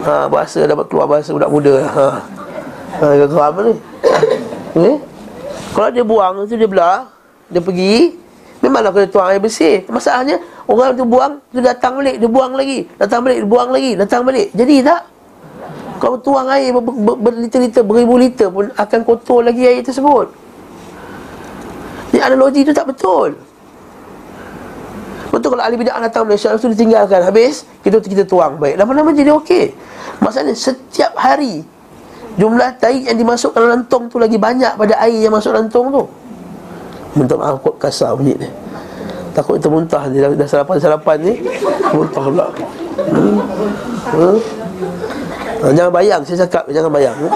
[0.00, 2.24] Ha, bahasa dapat keluar bahasa budak muda ha.
[3.04, 3.74] Ha, geram ni
[4.88, 4.96] eh?
[5.76, 7.04] Kalau dia buang tu dia belah
[7.52, 8.16] Dia pergi
[8.64, 12.88] Memanglah kena tuang air bersih Masalahnya Orang tu buang Dia datang balik Dia buang lagi
[12.96, 15.00] Datang balik Dia buang lagi Datang balik Jadi tak?
[16.00, 20.32] Kalau tuang air ber, ber, berliter-liter Beribu liter pun Akan kotor lagi air tersebut.
[22.10, 23.36] Jadi analogi tu tak betul.
[25.30, 28.56] Betul kalau ahli bid'ah datang Malaysia Lepas tu ditinggalkan Habis Kita kita tuang.
[28.56, 29.76] Baik Lama-lama jadi okey.
[30.24, 31.62] Masalahnya setiap hari
[32.40, 35.92] Jumlah taik yang dimasukkan dalam tong tu Lagi banyak pada air yang masuk dalam tong
[35.92, 36.04] tu.
[37.10, 38.48] Minta maaf kot kasar bunyi ni.
[39.34, 41.34] Takut kita muntah ni Dah sarapan-sarapan ni.
[41.90, 42.46] Muntah pula.
[43.10, 43.38] Hmm.
[44.14, 44.59] Hmm.
[45.60, 47.16] Ha, Jangan bayang Saya cakap Jangan bayang.
[47.16, 47.30] Hmm.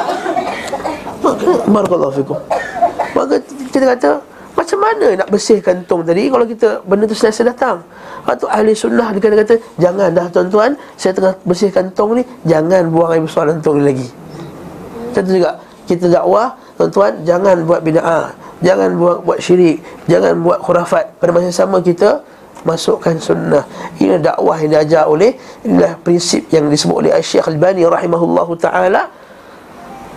[1.68, 2.38] Barakallahu fikum.
[3.12, 3.40] Maka
[3.72, 4.10] kita kata
[4.54, 7.84] Macam mana nak bersihkan tong tadi Kalau kita Benda tu selesa datang?
[8.24, 12.88] Waktu ahli sunnah Dia kata, kata Jangan dah tuan-tuan Saya tengah bersihkan tong ni Jangan
[12.88, 14.08] buang air besar dalam tong ni lagi.
[15.12, 15.50] Contoh juga.
[15.84, 18.32] Kita dakwah Tuan-tuan Jangan buat bida'ah
[18.64, 21.20] Jangan buat buat syirik Jangan buat khurafat.
[21.20, 22.24] Pada masa sama kita
[22.64, 23.64] Masukkan sunnah.
[24.00, 25.36] Ini dakwah yang diajar oleh
[25.68, 29.02] Inilah prinsip yang disebut oleh Syekh Al-Bani Rahimahullah Ta'ala.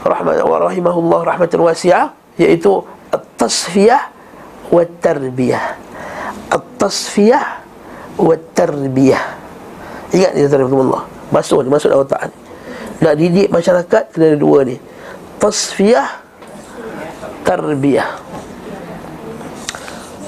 [0.08, 2.80] Wa rahimahullah rahmatan wasi'ah Iaitu
[3.12, 4.02] At-tasfiyah
[4.72, 5.66] Wa-tarbiyah
[6.54, 7.46] At-tasfiyah
[8.16, 9.26] Wa-tarbiyah
[10.16, 12.38] Ingat ni tuan Allah Masuk ni, masuk dalam ni.
[13.04, 14.80] Nak didik masyarakat Kena ada dua ni.
[15.42, 16.24] Tasfiyah
[17.44, 18.10] Tarbiyah.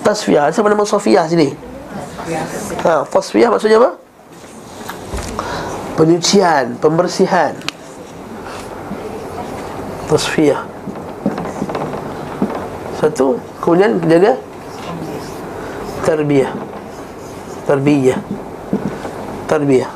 [0.04, 1.69] Tasfiyah Siapa nama Sofiyah sini?
[2.84, 3.92] Ha, tasfiyah maksudnya apa?
[6.00, 7.54] Penyucian, pembersihan.
[10.10, 10.66] Tasfiyah
[12.98, 14.34] Satu Kemudian jaga
[16.00, 16.52] Tarbiyah.
[17.70, 18.20] Tarbiyah.
[19.46, 19.92] Tarbiyah.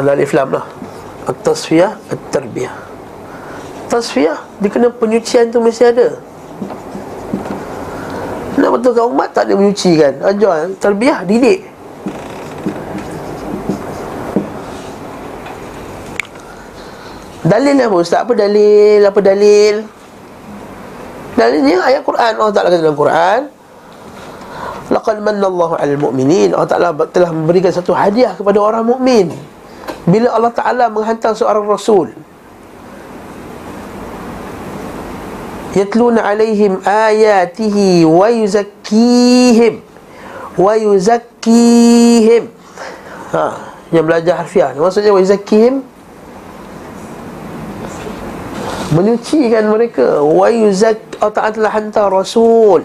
[0.00, 0.64] Alif Lam lah.
[1.28, 2.72] At-tasfiyah At-tarbiyah.
[3.92, 6.29] Tasfiyah Dia kena penyucian tu mesti ada
[8.70, 11.66] nak betulkan umat tak ada menyucikan Ajar Terbiah didik
[17.40, 18.22] Dalil apa Ustaz?
[18.22, 19.00] Apa dalil?
[19.00, 19.82] Apa dalil?
[21.34, 23.40] Dalilnya ayat Quran Allah Ta'ala kata dalam Quran
[24.90, 26.50] Laqad manna Allahu 'alal mu'minin.
[26.50, 29.30] Allah Taala telah memberikan satu hadiah kepada orang mukmin.
[30.02, 32.10] Bila Allah Taala menghantar seorang rasul
[35.74, 39.74] yatluna alaihim ayatihi wa yuzakkihim.
[40.58, 42.50] Wa yuzakkihim.
[43.30, 45.82] Ha yang belajar harfiah maksudnya wa yuzakkihim?
[48.90, 50.18] Menyucikan mereka.
[50.22, 52.82] Wa yuzak Allah Ta'ala telah hantar rasul.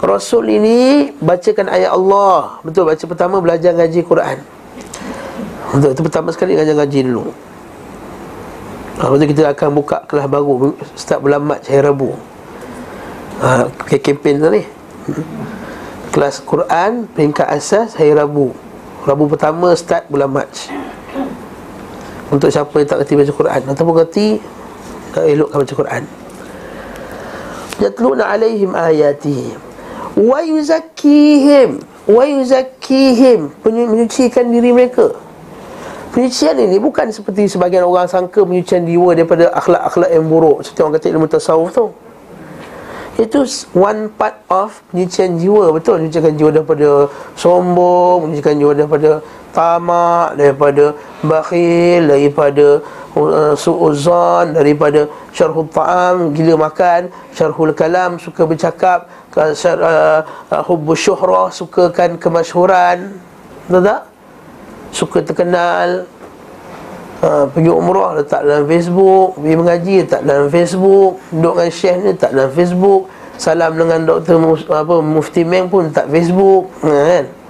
[0.00, 2.56] Rasul ini bacakan ayat Allah.
[2.64, 4.40] Betul, baca pertama belajar ngaji Quran.
[5.76, 7.49] Betul, itu pertama sekali ngaji ngaji dulu
[9.00, 12.12] Lepas tu kita akan buka kelas baru Start bulan Mac hari Rabu.
[13.40, 14.60] Ha, Kempen tu ni.
[16.12, 18.52] Kelas Quran Peringkat asas hari Rabu.
[19.08, 20.52] Rabu pertama start bulan Mac.
[22.28, 23.60] Untuk siapa yang tak kerti baca Quran.
[23.72, 24.36] Ataupun kerti
[25.16, 26.02] Tak elokkan baca Quran.
[27.80, 29.56] Yatluna alaihim ayati
[30.12, 31.80] Wa yuzakkihim.
[32.04, 33.48] Wa yuzakkihim.
[33.64, 35.29] Menyucikan diri mereka
[36.10, 40.66] Penyucian ini bukan seperti sebagian orang sangka Menyucian jiwa daripada akhlak-akhlak yang buruk.
[40.66, 41.70] Seperti orang kata ilmu tasawuf.
[41.70, 41.86] Tu
[43.20, 43.44] itu
[43.76, 45.70] one part of penyucian jiwa.
[45.76, 49.10] Betul penyucian jiwa daripada sombong penyucian jiwa daripada
[49.52, 50.84] tamak, daripada
[51.20, 52.66] bakhil, daripada
[53.14, 59.10] uh, su'uzan, daripada syarhul ta'am, gila makan, syarhul kalam, suka bercakap,
[59.52, 60.20] syar, uh,
[60.50, 63.14] uh, hubbu syuhrah, sukakan kemasyhuran,
[63.68, 64.09] betul tak?
[64.90, 66.06] Suka terkenal,
[67.22, 72.06] uh, pergi umrah letak dalam Facebook, pergi mengaji letak dalam Facebook, duduk dengan syekh ni
[72.14, 73.02] letak dalam Facebook,
[73.38, 74.36] salam dengan doktor
[74.74, 77.40] apa, mufti Meng pun letak Facebook, kan?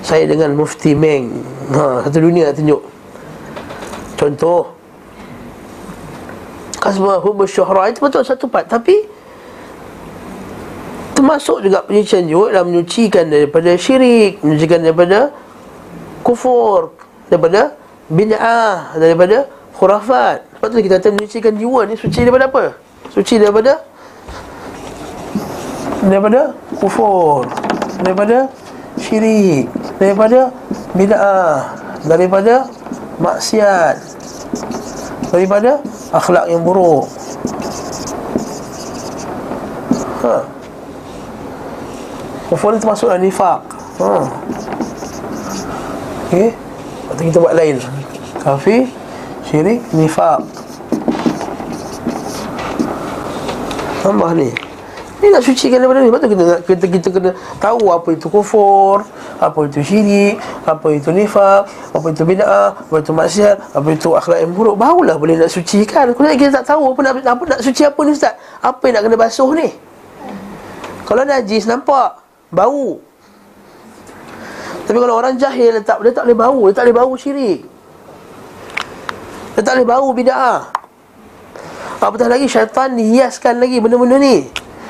[0.00, 1.44] Saya dengan Mufti Meng
[1.76, 2.80] ha, Satu dunia nak tunjuk
[4.16, 4.72] Contoh
[6.80, 8.96] Kasbah Hubus Syuhra Itu betul satu part Tapi
[11.12, 15.28] Termasuk juga penyucian juga Dalam menyucikan daripada syirik Menyucikan daripada
[16.22, 16.94] Kufur
[17.30, 17.74] Daripada
[18.10, 20.44] Bid'ah Daripada Khurafat.
[20.58, 22.64] Sebab tu kita kata menyucikan jiwa ni Suci daripada apa?
[23.12, 23.80] Suci daripada
[26.04, 27.48] Daripada Kufur
[28.00, 28.48] Daripada
[29.00, 30.52] Syirik daripada
[30.92, 31.72] bid'ah
[32.04, 32.68] daripada
[33.20, 33.96] maksiat
[35.30, 35.78] daripada
[36.10, 37.06] akhlak yang buruk.
[40.20, 40.36] Ha.
[42.50, 43.60] Kufur itu termasuk dalam nifaq
[44.02, 44.10] ha
[46.30, 46.54] okey
[47.10, 47.82] atau kita buat lain.
[48.38, 48.86] Kafir
[49.50, 50.46] syirik nifaq.
[54.06, 54.54] Tambah ni.
[55.20, 56.08] Ini nak sucikan daripada ni.
[56.08, 59.04] Sebab tu kita, kita, kita kena tahu apa itu kufur
[59.36, 64.40] Apa itu syirik Apa itu nifak Apa itu bid'ah Apa itu maksiat Apa itu akhlak
[64.40, 64.80] yang buruk.
[64.80, 66.16] Barulah boleh nak sucikan.
[66.16, 68.32] Kalau kita tak tahu apa nak, apa nak suci apa ni Ustaz.
[68.64, 69.68] Apa yang nak kena basuh ni?
[71.04, 72.16] Kalau najis nampak.
[72.48, 73.09] Bau
[74.90, 77.62] Tapi kalau orang jahil Dia tak, dia tak boleh bau Dia tak boleh bau syirik.
[79.54, 80.66] Dia tak boleh bau bid'ah.
[82.00, 82.48] Apatah lagi?
[82.50, 84.48] Syaitan hiaskan lagi benda-benda ni.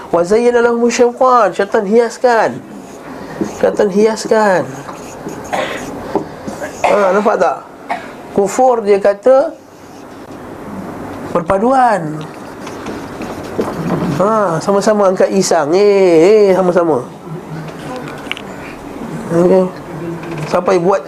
[0.08, 1.50] Wa zayyana lahum syaitan.
[1.50, 2.50] Syaitan hiaskan.
[3.58, 4.62] Syaitan hiaskan.
[6.86, 7.56] Ha, Nampak tak?
[8.30, 9.52] Kufur dia kata
[11.34, 12.18] Perpaduan
[14.22, 15.74] ha, Sama-sama angkat isang.
[15.74, 17.02] Eh, eh sama-sama.
[19.30, 19.89] Okay.
[20.50, 21.06] Sampai buat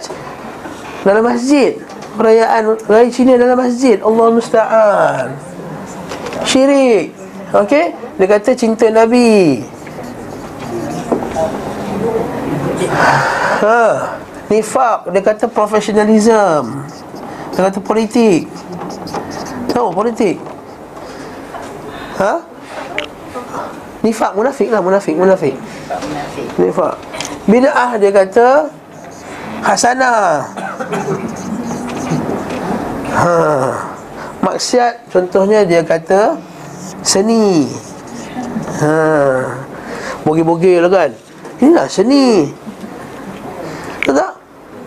[1.02, 1.74] Dalam masjid
[2.14, 5.34] Perayaan Raya Cina dalam masjid Allah Musta'an
[6.46, 9.60] Syirik Okey, dia kata cinta Nabi.
[13.60, 14.16] Ha,
[14.48, 16.80] nifak dia kata professionalism.
[17.52, 18.48] Dia kata politik.
[19.68, 20.40] Tahu politik?
[22.16, 22.40] Ha?
[24.00, 25.52] Nifak munafik lah munafik munafik.
[26.56, 26.96] Nifak.
[27.44, 28.72] Bid'ah dia kata
[29.62, 30.42] hasanah.
[33.12, 33.36] Ha.
[34.42, 36.34] Maksiat contohnya dia kata
[37.04, 37.68] Seni
[38.82, 38.96] ha.
[40.26, 41.10] Bogil-bogil lah kan
[41.62, 42.50] Inilah seni
[44.02, 44.32] Tahu tak?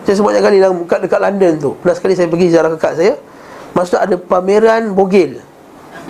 [0.04, 3.14] Saya sebutnya kali dalam dekat, dekat London tu Pernah sekali saya pergi ziarah kakak saya
[3.72, 5.40] Maksud ada pameran bogil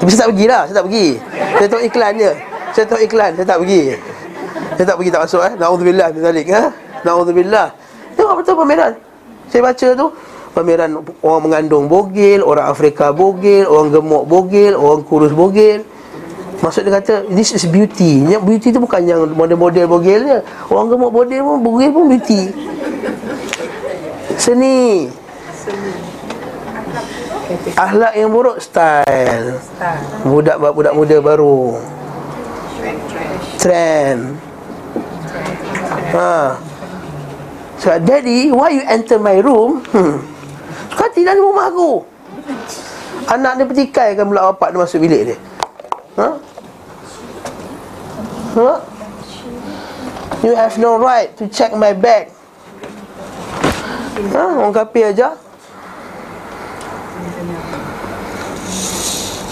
[0.01, 1.09] Tapi saya tak pergi lah, saya tak pergi
[1.55, 2.33] Saya tengok iklan je
[2.75, 3.83] Saya tengok iklan, saya tak pergi
[4.75, 6.65] Saya tak pergi, tak masuk eh Na'udzubillah, misalnya ha?
[7.07, 7.67] Na'udzubillah
[8.27, 8.93] Tengok betul pameran.
[9.47, 10.07] Saya baca tu
[10.51, 10.91] Pameran
[11.23, 15.87] orang mengandung bogil Orang Afrika bogil Orang gemuk bogil Orang kurus bogil.
[16.59, 18.27] Maksud dia kata This is beauty.
[18.27, 22.51] Yang Beauty tu bukan yang model-model bogel je Orang gemuk model pun Bogel pun beauty.
[24.43, 25.07] Seni.
[27.79, 29.63] Ahlak yang buruk Style.
[30.27, 31.79] Budak-budak muda baru.
[33.63, 34.35] Trend.
[36.11, 36.59] Ha
[37.81, 40.23] So daddy Why you enter my room Hmm
[40.97, 42.05] Kau tidak di rumah aku
[43.27, 45.39] Anak dia petikai kan pula bapak dia masuk bilik dia
[46.17, 46.29] Ha?
[48.57, 48.73] Ha?
[50.41, 52.33] You have no right to check my bag.
[54.33, 54.45] Ha?
[54.57, 55.37] Orang kafir aja.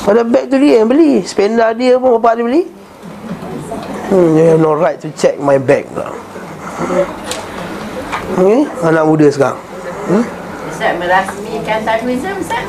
[0.05, 2.63] Pada bag tu dia yang beli Spender dia pun bapak dia beli
[4.13, 6.13] hmm, You have no right to check my bag lah
[8.35, 9.59] Okay, anak muda sekarang.
[10.11, 10.25] Hmm?
[10.67, 12.67] Ustaz merasmikan Tahuizm Ustaz.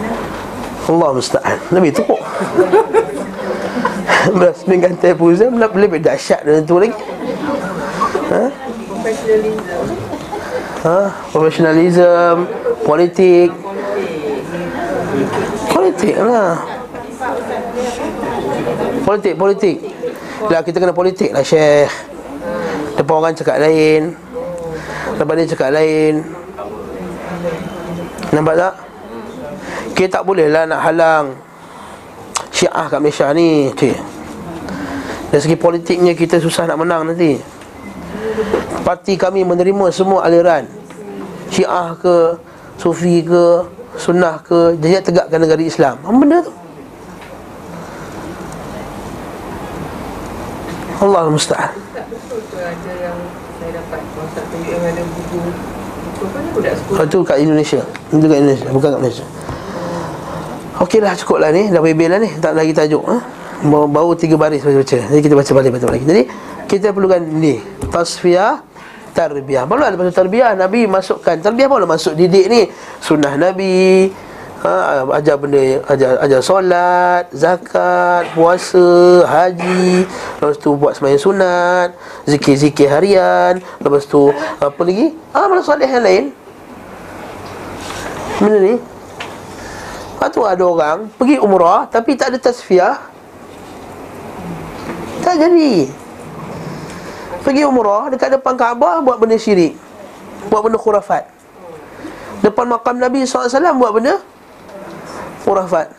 [0.86, 1.58] Allah musta'an.
[1.74, 2.22] Lebih teruk
[4.38, 6.94] Merasmikan Tahuizm Lebih dahsyat dengan tu lagi.
[8.30, 8.44] Ha?
[10.86, 11.00] Ha?
[11.34, 12.46] Professionalism
[12.86, 13.50] Politik.
[15.74, 16.62] Politik lah.
[19.02, 19.78] Politik, politik.
[20.46, 21.90] Dah kita kena politik lah Syekh.
[23.02, 24.14] Depan orang cakap lain
[25.16, 26.24] Depan dia cakap lain
[28.36, 28.74] Nampak tak?
[29.96, 31.26] Kita tak boleh lah nak halang
[32.52, 33.98] Syiah kat Malaysia ni Cik
[35.32, 37.40] Dari segi politiknya kita susah nak menang nanti
[38.84, 40.68] Parti kami menerima semua aliran
[41.50, 42.36] Syiah ke
[42.76, 43.64] Sufi ke
[43.96, 46.54] Sunnah ke Jadi tegakkan negara Islam Apa benda tu?
[51.06, 51.72] Allah musta'an.
[56.96, 57.82] Oh, itu kat Indonesia.
[58.08, 59.26] Itu kat Indonesia Bukan kat Malaysia.
[60.80, 61.72] Okeylah cukup lah ni.
[61.72, 62.30] Dah bebel lah ni.
[62.40, 63.18] Tak lagi tajuk ha?
[63.68, 65.00] Baru tiga baris baca-baca.
[65.08, 66.04] Jadi kita baca balik baca balik.
[66.04, 66.24] Jadi
[66.68, 67.60] kita perlukan ni.
[67.92, 68.64] Tasfiyah
[69.16, 69.64] Tarbiyah.
[69.64, 70.60] Baru ada pasal tarbiyah.
[70.60, 71.40] Nabi masukkan.
[71.40, 72.68] Tarbiyah baru masuk didik ni.
[73.00, 74.12] Sunnah Nabi
[74.66, 80.10] ha, ajar benda ajar ajar solat, zakat, puasa, haji,
[80.42, 81.90] lepas tu buat sembahyang sunat,
[82.26, 85.14] zikir-zikir harian, lepas tu apa lagi?
[85.32, 86.26] Amal soleh yang lain.
[88.42, 88.76] Mana ni?
[90.16, 92.98] Lepas tu ada orang pergi umrah tapi tak ada tasfiyah.
[95.22, 95.90] Tak jadi.
[97.46, 99.78] Pergi umrah dekat depan Kaabah buat benda syirik.
[100.50, 101.30] Buat benda khurafat.
[102.42, 104.22] Depan makam Nabi SAW buat benda
[105.46, 105.94] khurafat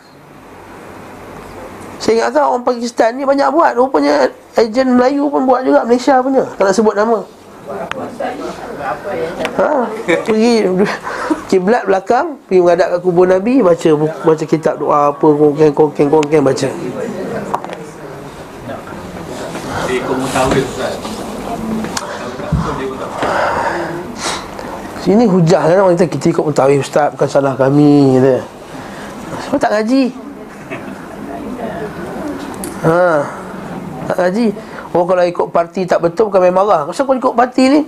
[2.07, 3.75] ingat tahu orang Pakistan ni banyak buat.
[3.75, 6.43] Rupanya ejen Melayu pun buat juga Malaysia punya.
[6.55, 7.19] Tak nak sebut nama.
[9.59, 9.91] Ha,
[10.23, 10.71] Pergi
[11.51, 16.47] Kiblat belakang Pergi menghadap kat kubur Nabi Baca baca kitab doa apa Kongkeng kongkeng kongkeng
[16.47, 16.69] baca.
[25.03, 28.56] Sini hujah kan orang kata kita ikut mutawih ustaz bukan salah kami kata.
[29.47, 30.03] Sebab tak ngaji
[32.87, 33.05] Ha
[34.07, 34.47] Tak ngaji
[34.95, 37.81] Oh kalau ikut parti tak betul bukan main marah Kenapa kau ikut parti ni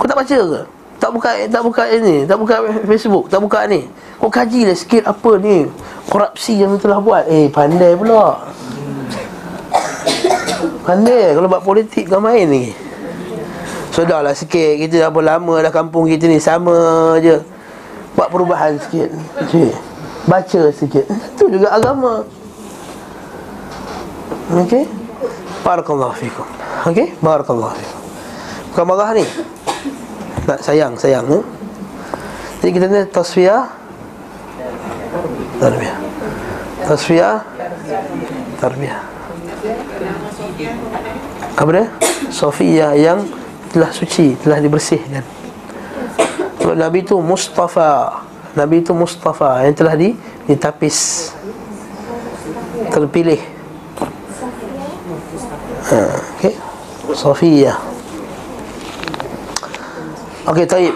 [0.00, 0.60] Kau tak baca ke
[1.04, 3.84] tak buka tak buka ini, tak buka Facebook, tak buka ni.
[4.16, 5.68] Kau kaji lah sikit apa ni
[6.08, 7.28] korupsi yang telah buat.
[7.28, 8.40] Eh pandai pula.
[10.80, 12.72] Pandai kalau buat politik kau main ni.
[13.92, 16.72] Sudahlah sikit kita dah lama dah kampung kita ni sama
[17.20, 17.36] je.
[18.16, 19.12] Buat perubahan sikit.
[19.52, 19.76] Cik.
[20.24, 21.04] Baca sikit.
[21.04, 22.24] Itu juga agama.
[24.64, 24.88] Okey?
[25.64, 26.46] Barakallahu fikum.
[26.88, 27.12] Okey?
[27.20, 28.00] Barakallahu fikum.
[28.72, 29.24] Bukan marah ni.
[30.44, 31.44] Tak sayang Sayang eh?
[32.60, 33.64] Jadi kita ni Tasfiyah.
[35.60, 35.98] Tarbiyah.
[36.88, 37.36] Tasfiyah.
[38.60, 39.00] Tarbiyah.
[41.54, 41.86] Apa dia?
[42.34, 43.22] Sofiyah yang
[43.70, 45.22] telah suci Telah dibersihkan.
[46.74, 48.23] Nabi tu Mustafa
[48.54, 50.14] Nabi itu Mustafa yang telah di,
[50.46, 51.30] ditapis.
[52.90, 53.40] Terpilih.
[55.84, 55.98] Ha,
[56.38, 56.54] Okay
[57.14, 57.76] Sofia.
[60.44, 60.94] Okey, taib.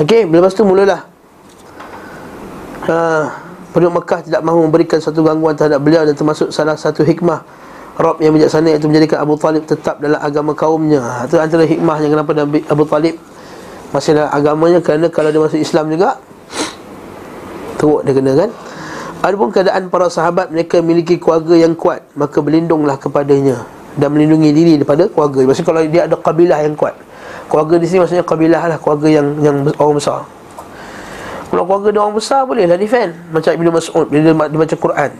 [0.00, 1.06] Okey, lepas tu mulalah.
[2.84, 2.96] Ha,
[3.74, 7.42] Penduduk Mekah tidak mahu memberikan satu gangguan terhadap beliau Dan termasuk salah satu hikmah
[7.96, 11.24] Rob yang bijaksana itu menjadikan Abu Talib tetap dalam agama kaumnya.
[11.24, 13.16] Itu antara hikmahnya kenapa Abu Talib
[13.90, 16.20] Masih dalam agamanya Kerana kalau dia masuk Islam juga
[17.84, 18.50] teruk dia kena kan
[19.24, 23.64] Adapun keadaan para sahabat mereka memiliki keluarga yang kuat maka berlindunglah kepadanya
[23.96, 25.48] dan melindungi diri daripada keluarga.
[25.48, 26.92] Maksudnya kalau dia ada kabilah yang kuat.
[27.48, 30.28] Keluarga di sini maksudnya kabilah lah keluarga yang yang orang besar.
[31.48, 35.10] Kalau keluarga dia orang besar bolehlah defend macam Ibnu Mas'ud bila dia, dia baca Quran.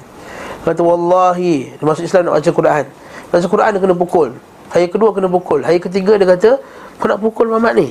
[0.68, 2.84] Kata wallahi dia masuk Islam nak baca Quran.
[3.32, 4.28] Baca Quran dia kena pukul.
[4.68, 5.60] Hari kedua kena pukul.
[5.64, 6.60] Hari ketiga dia kata
[7.00, 7.88] kau nak pukul Muhammad ni.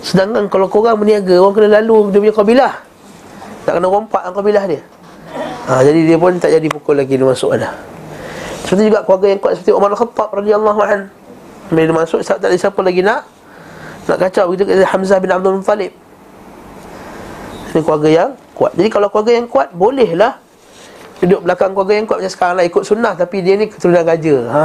[0.00, 2.93] Sedangkan kalau korang berniaga orang kena lalu dia punya kabilah.
[3.64, 4.80] Tak kena rompak dengan kabilah dia.
[5.64, 7.72] Ha, Jadi dia pun tak jadi pukul lagi Dia masuk ada
[8.68, 11.00] Seperti juga keluarga yang kuat Seperti Umar Al-Khattab radhiyallahu an.
[11.72, 13.24] Bila dia masuk Tak ada siapa lagi nak
[14.04, 14.52] Nak kacau.
[14.52, 15.92] Begitu kata Hamzah bin Abdul Muttalib.
[17.72, 18.76] Ini keluarga yang kuat.
[18.76, 20.36] Jadi kalau keluarga yang kuat Bolehlah
[21.24, 22.18] Duduk belakang keluarga yang kuat.
[22.20, 23.12] Macam sekarang lah Ikut sunnah.
[23.16, 24.36] Tapi dia ni keturunan raja.
[24.52, 24.62] Ha.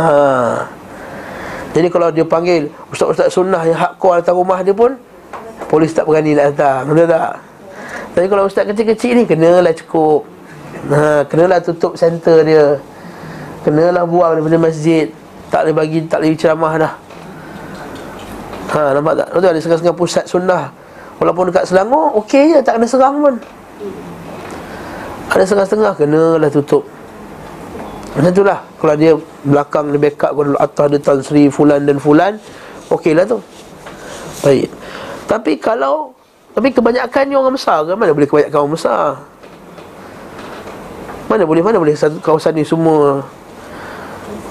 [1.72, 5.00] Jadi kalau dia panggil Ustaz-ustaz sunnah yang hak kuat atas rumah dia pun
[5.72, 6.92] Polis tak berani nak datang.
[6.92, 7.49] Betul tak?
[8.18, 10.26] Tapi kalau ustaz kecil-kecil ni Kenalah cukup.
[10.90, 12.78] Ha, Kenalah tutup center dia.
[13.64, 15.12] Kenalah buang daripada masjid.
[15.50, 16.94] Tak boleh bagi, tak boleh ceramah dah.
[18.70, 19.28] Ha, nampak tak?
[19.34, 20.64] Betul ada setengah-setengah pusat sunnah.
[21.20, 23.36] Walaupun dekat Selangor, okey je, tak kena serang pun.
[25.30, 26.84] Ada setengah-setengah Kenalah tutup.
[28.18, 29.14] Macam itulah Kalau dia
[29.46, 32.42] belakang Dia backup Kalau atas ada Tan Sri Fulan dan Fulan
[32.90, 33.38] Okey lah tu.
[34.42, 34.66] Baik.
[35.30, 36.10] Tapi kalau
[36.60, 39.16] Tapi kebanyakannya orang besar kan Mana boleh kebanyakan orang besar?
[41.32, 43.24] Mana boleh Mana boleh satu kawasan ni semua?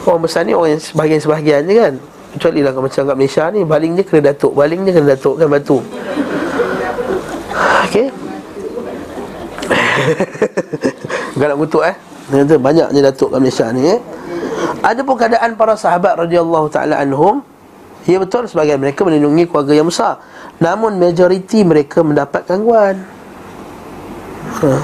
[0.09, 1.95] Orang besar ni Orang yang sebahagian-sebahagian je kan?
[2.33, 5.53] Kecuali lah macam kat Malaysia ni Baling dia kena datuk Baling dia kena datuk kan
[5.53, 5.85] batu.
[7.85, 8.09] Okey.
[11.37, 11.95] Bukan nak kutuk eh?
[12.33, 14.01] Kata banyaknya Datuk kat Malaysia ni eh?
[14.81, 17.45] Ada pun keadaan para sahabat radhiyallahu taala anhum
[18.09, 20.17] Ya betul sebagian mereka melindungi keluarga yang besar
[20.57, 23.05] Namun majoriti mereka mendapat gangguan
[24.65, 24.81] ha.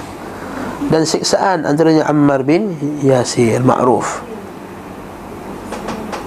[0.93, 4.21] Dan siksaan antaranya Ammar bin Yasir Ma'ruf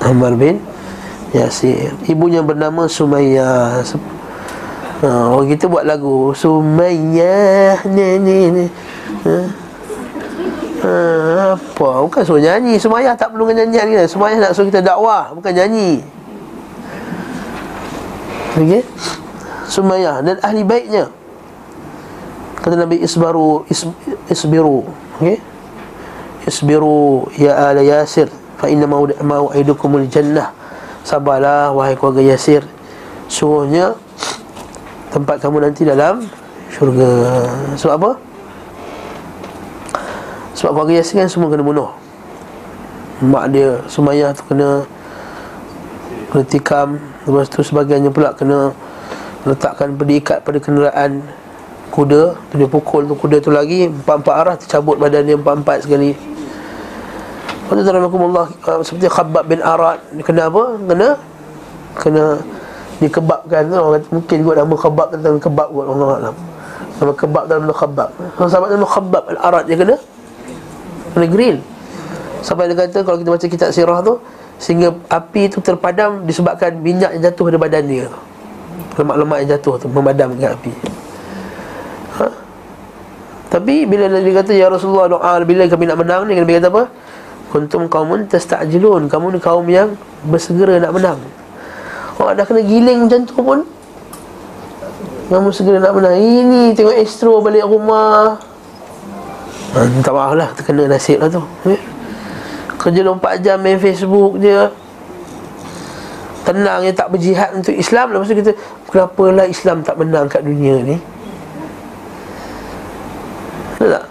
[0.01, 0.57] Ammar bin
[1.37, 3.85] Yasir Ibunya bernama Sumayyah
[4.97, 8.65] Ha, orang kita buat lagu Sumayyah ni ni ni.
[9.29, 9.35] Ha.
[10.81, 10.93] ha
[11.53, 11.89] apa?
[12.01, 12.81] Bukan suruh nyanyi.
[12.81, 13.97] Sumayyah tak perlu nyanyian ni.
[14.09, 16.01] Sumayyah nak suruh kita dakwah, bukan nyanyi.
[18.57, 18.81] Okey.
[19.69, 21.13] Sumayyah dan ahli baiknya.
[22.57, 23.85] Kata Nabi isbaru is,
[24.27, 24.81] isbiru.
[25.21, 25.37] Okey.
[26.49, 28.89] Isbiru ya ala Yasir fa inna
[29.21, 30.49] mau'idukumul jannah.
[31.05, 32.65] Sabarlah wahai keluarga Yasir.
[33.29, 33.93] Suruhnya
[35.13, 36.25] tempat kamu nanti dalam
[36.73, 37.45] syurga.
[37.77, 38.11] Sebab apa?
[40.57, 41.93] Sebab keluarga Yasin kan semua kena bunuh.
[43.21, 44.89] Mak dia Sumayyah tu kena
[46.31, 46.89] kena tikam,
[47.23, 48.75] lepas tu sebagainya pula kena
[49.47, 51.23] letakkan pedikat pada kenderaan
[51.87, 56.11] kuda, tu dia pukul tu kuda tu lagi empat-empat arah tercabut badan dia empat-empat sekali.
[57.67, 59.99] Lepas tu Allah uh, seperti Khabbab bin Arad.
[60.23, 60.63] Kena apa?
[60.87, 61.07] Kena
[61.99, 62.25] kena
[62.97, 66.35] dikebabkan orang kata mungkin kot nama kebab tentang kebab kot orang alam
[66.97, 69.95] nama kebab dalam nama kebab kalau sahabat nama kebab al-arad dia kena.
[71.13, 71.57] Kena grill.
[72.41, 74.15] Sampai dia kata kalau kita baca kitab sirah tu
[74.57, 78.07] sehingga api tu terpadam disebabkan minyak yang jatuh dari badan dia
[78.97, 80.73] lemak-lemak yang jatuh tu memadamkan api.
[82.17, 82.27] Ha?
[83.53, 86.83] tapi bila dia kata ya Rasulullah doa bila kami nak menang ni Nabi kata apa?
[87.47, 89.07] Kuntum qaumun tastajilun.
[89.07, 89.95] Kamu ni kaum yang
[90.27, 91.19] bersegera nak menang.
[92.17, 93.61] Kalau dah kena giling macam tu pun
[95.29, 96.17] Kamu segera nak menang.
[96.17, 98.41] Ini tengok Astro balik rumah.
[99.77, 101.43] Minta maaf lah Terkena nasib lah tu.
[101.69, 101.79] Eh?
[102.77, 104.69] Kerja 24 jam main Facebook je.
[106.45, 108.13] Tenang je tak berjihad untuk Islam.
[108.13, 108.51] Lepas tu kita
[108.87, 110.95] Kenapalah Islam tak menang kat dunia ni?
[113.75, 114.05] Tahu tak?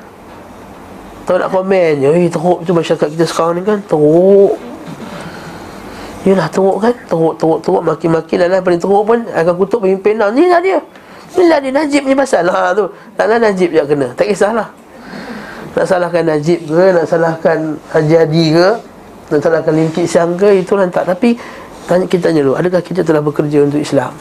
[1.26, 4.60] Tahu nak komen je Eh teruk tu masyarakat kita sekarang ni kan Teruk.
[6.28, 6.94] Yalah teruk kan?
[7.08, 7.82] Teruk, teruk, teruk.
[7.82, 9.18] Makin-makin lah Paling teruk pun.
[9.32, 10.20] Akan kutuk pemimpin.
[10.20, 10.82] Lah Ni lah dia.
[11.38, 12.46] Ni lah dia Najib ni pasal.
[12.50, 12.90] Ha, tu.
[13.16, 14.12] Tak lah Najib je kena.
[14.12, 14.85] Tak kisahlah
[15.76, 17.58] Nak salahkan Najib ke Nak salahkan
[17.92, 18.68] Haji Hadi ke
[19.28, 21.04] Nak salahkan Limkit Siang ke Itulah tak.
[21.04, 21.36] Tapi
[21.84, 24.16] tanya, Kita tanya dulu Adakah kita telah bekerja untuk Islam?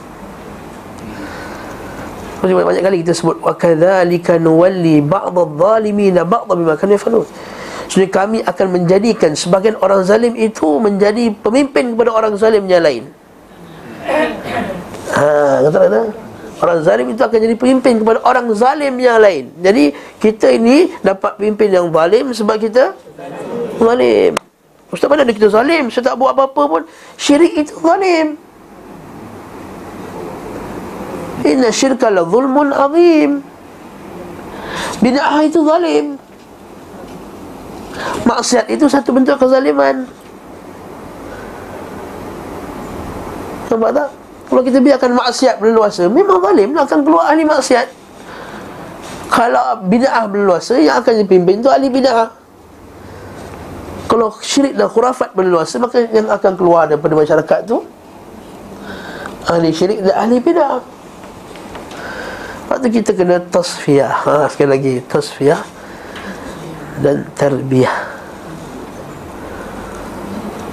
[2.46, 7.26] Banyak-banyak kali kita sebut wa kadzalika nuwalli ba'd adh-dhalimin ba'd bima kanu yafalun.
[7.90, 13.10] Sebenarnya kami akan menjadikan sebagian orang zalim itu menjadi pemimpin kepada orang zalim yang lain.
[15.16, 15.26] Ha,
[15.66, 16.25] kata kata
[16.62, 19.52] orang zalim itu akan jadi pemimpin kepada orang zalim yang lain.
[19.60, 22.96] Jadi kita ini dapat pemimpin yang zalim sebab kita
[23.80, 24.40] zalim.
[24.94, 25.92] Ustaz mana ada kita zalim?
[25.92, 26.82] Saya tak buat apa-apa pun.
[27.20, 28.40] Syirik itu zalim.
[31.46, 33.44] Inna syirka la zulmun azim.
[35.04, 36.16] Bid'ah itu zalim.
[38.28, 40.04] Maksiat itu satu bentuk kezaliman
[43.72, 44.10] Nampak tak?
[44.56, 46.88] Kalau kita biarkan maksiat berluasa Memang zalim lah.
[46.88, 47.92] Akan keluar ahli maksiat.
[49.28, 52.32] Kalau bid'ah berluasa Yang akan dipimpin itu ahli bid'ah.
[54.08, 57.84] Kalau syirik dan khurafat berluasa Maka yang akan keluar daripada masyarakat itu
[59.52, 60.80] Ahli syirik dan ahli bid'ah.
[62.66, 64.14] Lepas tu kita kena tasfiyah.
[64.26, 65.62] Ha, Sekali lagi tasfiyah
[67.06, 67.98] dan tarbiyah.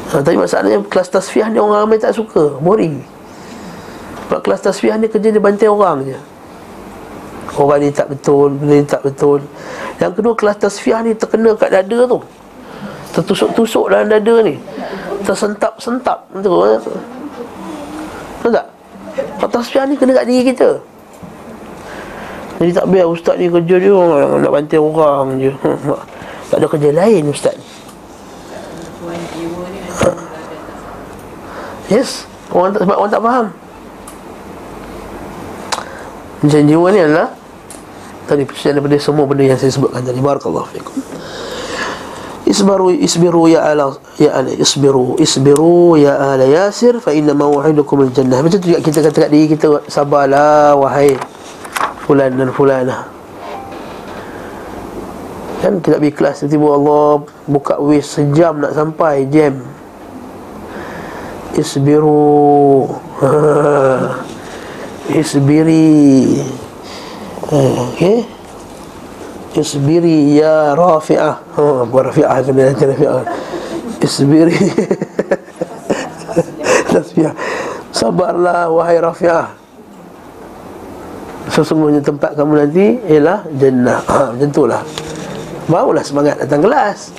[0.08, 2.56] Ha, Tapi masalahnya kelas tasfiyah ni orang ramai tak suka.
[2.64, 3.11] Boring
[4.32, 6.16] Sebab kelas tasfiyah ni kerja dia bantai orang je.
[7.52, 9.44] Orang ni tak betul, benda ni tak betul.
[10.00, 12.16] Yang kedua kelas tasfiah ni terkena kat dada tu.
[13.12, 14.56] Tertusuk-tusuk dalam dada ni.
[15.28, 16.80] Tersentap-sentap tu eh.
[18.40, 18.66] Tahu tak?
[19.36, 20.80] Kelas tasfiah ni kena kat diri kita.
[22.56, 24.00] Jadi tak biar ustaz ni kerja dia
[24.40, 25.52] Nak bantai orang je.
[26.48, 27.56] Tak ada kerja lain ustaz.
[31.92, 32.24] Yes.
[32.48, 33.46] Orang tak, sebab orang tak faham
[36.42, 37.30] Macam jiwa ni adalah
[38.26, 40.98] Tadi percaya daripada semua benda yang saya sebutkan tadi Barakallahu fikum
[42.42, 48.12] Isbaru isbiru ya ala ya ala isbiru isbiru ya ala yasir fa inna maw'idukum al
[48.12, 48.44] jannah.
[48.44, 51.16] Macam tu juga kita kata kat diri kita sabarlah wahai
[52.04, 53.08] fulan dan fulana.
[55.64, 57.06] Kan kita pergi kelas tiba-tiba Allah
[57.48, 59.62] buka wis sejam nak sampai jam
[61.56, 62.90] isbiru
[65.10, 66.38] isbiri.
[67.50, 68.22] Okey.
[69.52, 71.36] Isbiri ya rafi'ah.
[71.58, 73.24] Ha bukan rafi'ah kena kena rafi'ah.
[74.02, 74.54] Isbiri.
[76.92, 77.32] Tasbih.
[77.92, 79.48] Sabarlah wahai rafi'ah.
[81.52, 84.00] Sesungguhnya tempat kamu nanti ialah jannah.
[84.08, 84.82] Ha macam itulah
[85.68, 87.12] barulah semangat datang kelas.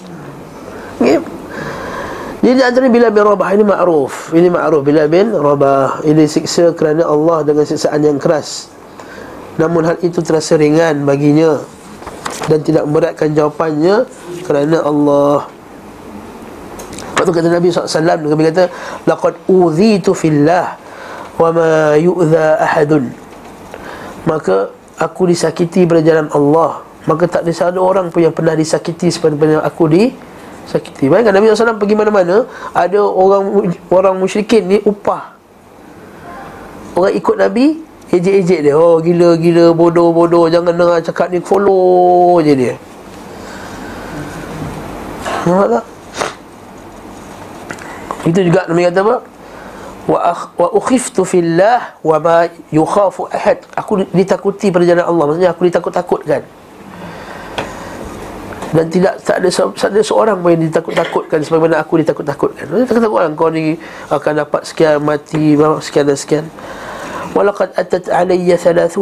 [0.97, 1.21] Okay.
[2.43, 4.35] Jadi antara Bilal bin Rabah ini ma'ruf.
[4.35, 4.83] Ini ma'ruf.
[4.83, 6.03] Bilal bin Rabah.
[6.03, 8.67] Ini siksa kerana Allah dengan siksaan yang keras.
[9.55, 11.61] Namun hal itu terasa ringan baginya
[12.49, 14.09] Dan tidak memberatkan jawapannya
[14.43, 15.45] Kerana Allah.
[17.13, 18.73] Lepas tu kata Nabi SAW Nabi kata
[19.05, 20.75] Laqad udhitu fillah
[21.37, 23.13] Wa ma yu'dha ahadun.
[24.27, 26.83] Maka aku disakiti berjalan Allah.
[27.07, 30.03] Maka tak ada satu orang pun yang pernah disakiti Seperti aku di
[30.67, 31.11] sakiti.
[31.11, 35.35] Bayangkan Nabi SAW pergi mana-mana Ada orang orang musyrikin ni upah
[36.95, 37.81] Orang ikut Nabi
[38.13, 42.75] Ejek-ejek dia Oh gila-gila bodoh-bodoh Jangan dengar cakap ni follow je dia
[45.43, 45.85] Nampak tak?
[48.23, 49.15] Itu juga Nabi kata apa?
[50.03, 55.63] Wa, wa ukhiftu fillah wa ma yukhafu ahad Aku ditakuti pada jalan Allah Maksudnya aku
[55.67, 56.62] ditakut-takutkan
[58.73, 62.65] dan tidak tak ada, tak ada seorang pun yang ditakut-takutkan sebagaimana aku ditakut-takutkan.
[62.65, 63.77] Dia takut-takutkan kau ni
[64.09, 65.53] akan dapat sekian mati
[65.85, 66.45] sekian dan sekian.
[67.37, 68.97] Walaqad atat alayya 30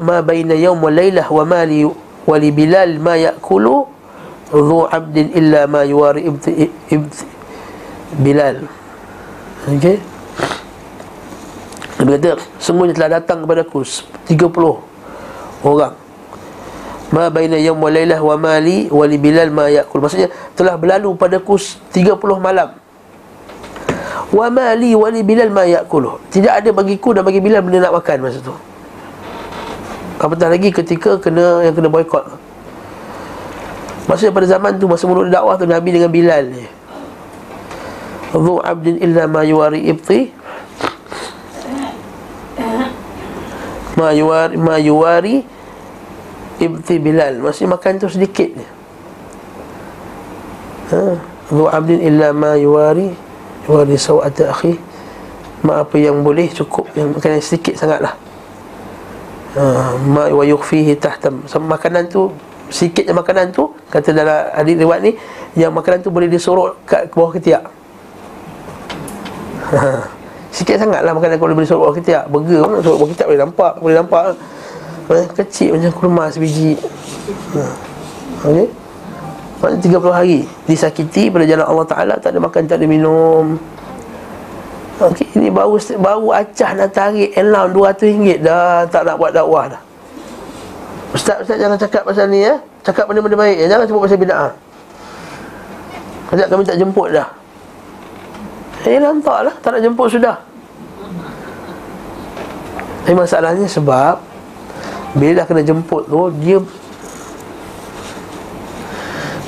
[0.00, 3.84] ma baina yawm wa laylah wa ma li wa li bilal ma ya'kulu
[4.56, 7.24] dhu 'abdin illa ma yuwari ibti, ibti
[8.16, 8.64] bilal.
[9.68, 10.00] Okey.
[12.00, 14.40] Dia kata, semuanya telah datang kepada aku 30
[15.68, 15.99] orang
[17.10, 19.98] ma baina yawm wa lailah wa mali wa li bilal ma yakul.
[20.02, 22.78] Maksudnya telah berlalu padaku 30 malam.
[24.30, 26.22] Wa mali wa li bilal ma yakul.
[26.30, 28.54] Tidak ada bagiku dan bagi bilal benda nak makan masa tu.
[30.20, 32.50] Apatah lagi ketika kena yang kena boikot
[34.10, 36.66] maksudnya pada zaman tu masa mula dakwah tu nabi dengan bilal ni.
[38.34, 40.34] Dhu abdin illa ma yuwari ibti.
[43.94, 45.46] Ma yuwari Ma yuwari
[46.60, 47.40] ibti Bilal.
[47.40, 48.66] Maksudnya makan tu sedikit je
[50.92, 51.16] ha?
[51.48, 53.10] Dhu abdin illa ma yuwari
[53.66, 54.76] Yuwari sawata akhi.
[55.64, 58.14] Ma apa yang boleh cukup Yang makan yang sedikit sangat lah
[59.56, 61.44] ha, Ma wa yukhfihi tahtam.
[61.44, 62.32] Makanan tu
[62.70, 65.12] Sikitnya makanan tu Kata dalam hadis riwayat ni
[65.58, 67.64] Yang makanan tu boleh disorok kat bawah ketiak.
[69.74, 70.06] Ha,
[70.50, 72.24] Sikit sangat lah makanan kalau boleh sorok bawah ketiak.
[72.30, 74.22] Burger pun sorok bawah ketiak boleh nampak Boleh nampak
[75.14, 76.78] eh, Kecil macam kurma sebiji
[77.56, 77.62] ha.
[78.46, 78.68] Okey
[79.60, 83.60] Maksudnya 30 hari Disakiti pada jalan Allah Ta'ala Tak ada makan, tak ada minum
[85.00, 89.64] Okey, ini baru baru acah nak tarik allowance 200 ringgit dah tak nak buat dakwah
[89.72, 89.80] dah.
[91.16, 92.60] Ustaz ustaz jangan cakap pasal ni ya.
[92.84, 93.66] Cakap benda-benda baik ya.
[93.72, 94.52] Jangan sebut pasal bid'ah.
[96.28, 97.28] Sekejap kami tak jemput dah.
[98.84, 100.36] Eh lantak lah, tak nak jemput sudah.
[103.08, 104.20] Tapi masalahnya sebab
[105.10, 106.62] bila dah kena jemput tu Dia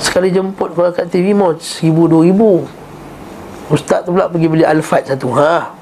[0.03, 2.67] Sekali jemput kalau kat TV mau Seribu dua ribu.
[3.73, 5.73] Ustaz tu pula pergi beli Alphard satu Ha.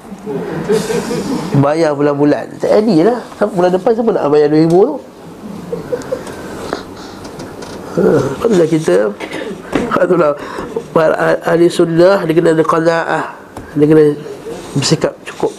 [1.57, 2.61] Bayar bulan-bulan.
[2.61, 3.19] Tak jadi lah.
[3.51, 4.95] Bulan depan siapa nak bayar dua ribu tu?
[7.91, 8.03] Ha,
[8.47, 8.95] itulah kita
[9.99, 10.31] Itulah
[11.43, 12.63] Ahli sunnah Dia kena ada
[13.75, 14.15] Dia kena
[14.79, 15.51] bersikap cukup.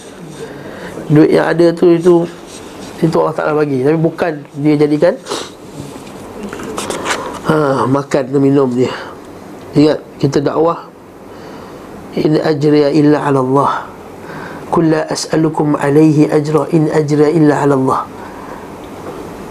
[1.12, 2.24] Duit yang ada tu Itu
[3.02, 3.82] itu Allah Ta'ala bagi.
[3.82, 4.32] Tapi bukan
[4.62, 5.18] dia jadikan
[7.50, 8.94] ha, Makan dan minum dia.
[9.74, 10.86] Ingat kita dakwah
[12.14, 13.72] In ajriya illa ala Allah.
[14.70, 18.00] Kulla as'alukum alaihi ajra In ajriya illa ala Allah.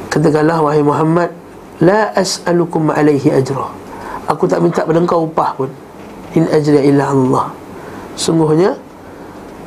[0.08, 1.30] Katakanlah wahai Muhammad
[1.84, 3.68] La as'alukum alaihi ajra.
[4.32, 5.70] Aku tak minta pada engkau upah pun.
[6.38, 7.46] In ajra illa Allah.
[8.16, 8.78] Sungguhnya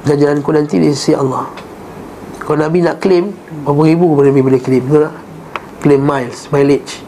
[0.05, 1.64] Ganjaranku nanti di sisi Allah
[2.45, 3.33] Kalau Nabi nak claim
[3.65, 5.15] Berapa ribu pun Nabi boleh claim Betul tak?
[5.85, 7.05] Claim miles, mileage.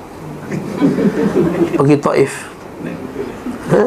[1.81, 2.33] Pergi Taif.
[3.73, 3.85] Ha?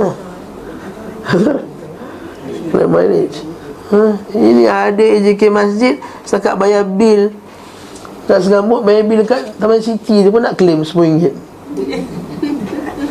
[2.73, 3.37] Claim mileage.
[3.93, 4.17] Ha?
[4.33, 5.05] Ini ada
[5.37, 7.37] ke masjid Setakat bayar bil.
[8.25, 11.33] Nak segambut bayar bil dekat Taman City tu pun nak claim RM10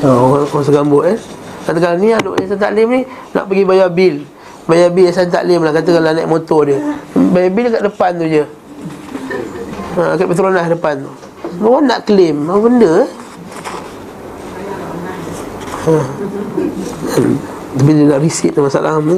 [0.02, 1.18] Oh, orang, orang segambut eh.
[1.66, 3.00] Katakan ni aduk Yayasan Taklim ni
[3.34, 4.22] Nak pergi bayar bil
[4.68, 6.78] Bayar bil Yayasan Taklim lah Katakanlah naik motor dia.
[7.32, 8.44] Bayar bil dekat depan tu je.
[9.96, 11.10] Ha, Dekat Petronas depan tu.
[11.64, 13.08] Orang nak claim Apa benda eh?
[15.88, 15.94] Ha.
[17.80, 19.16] Dia nak receipt tu masalah ni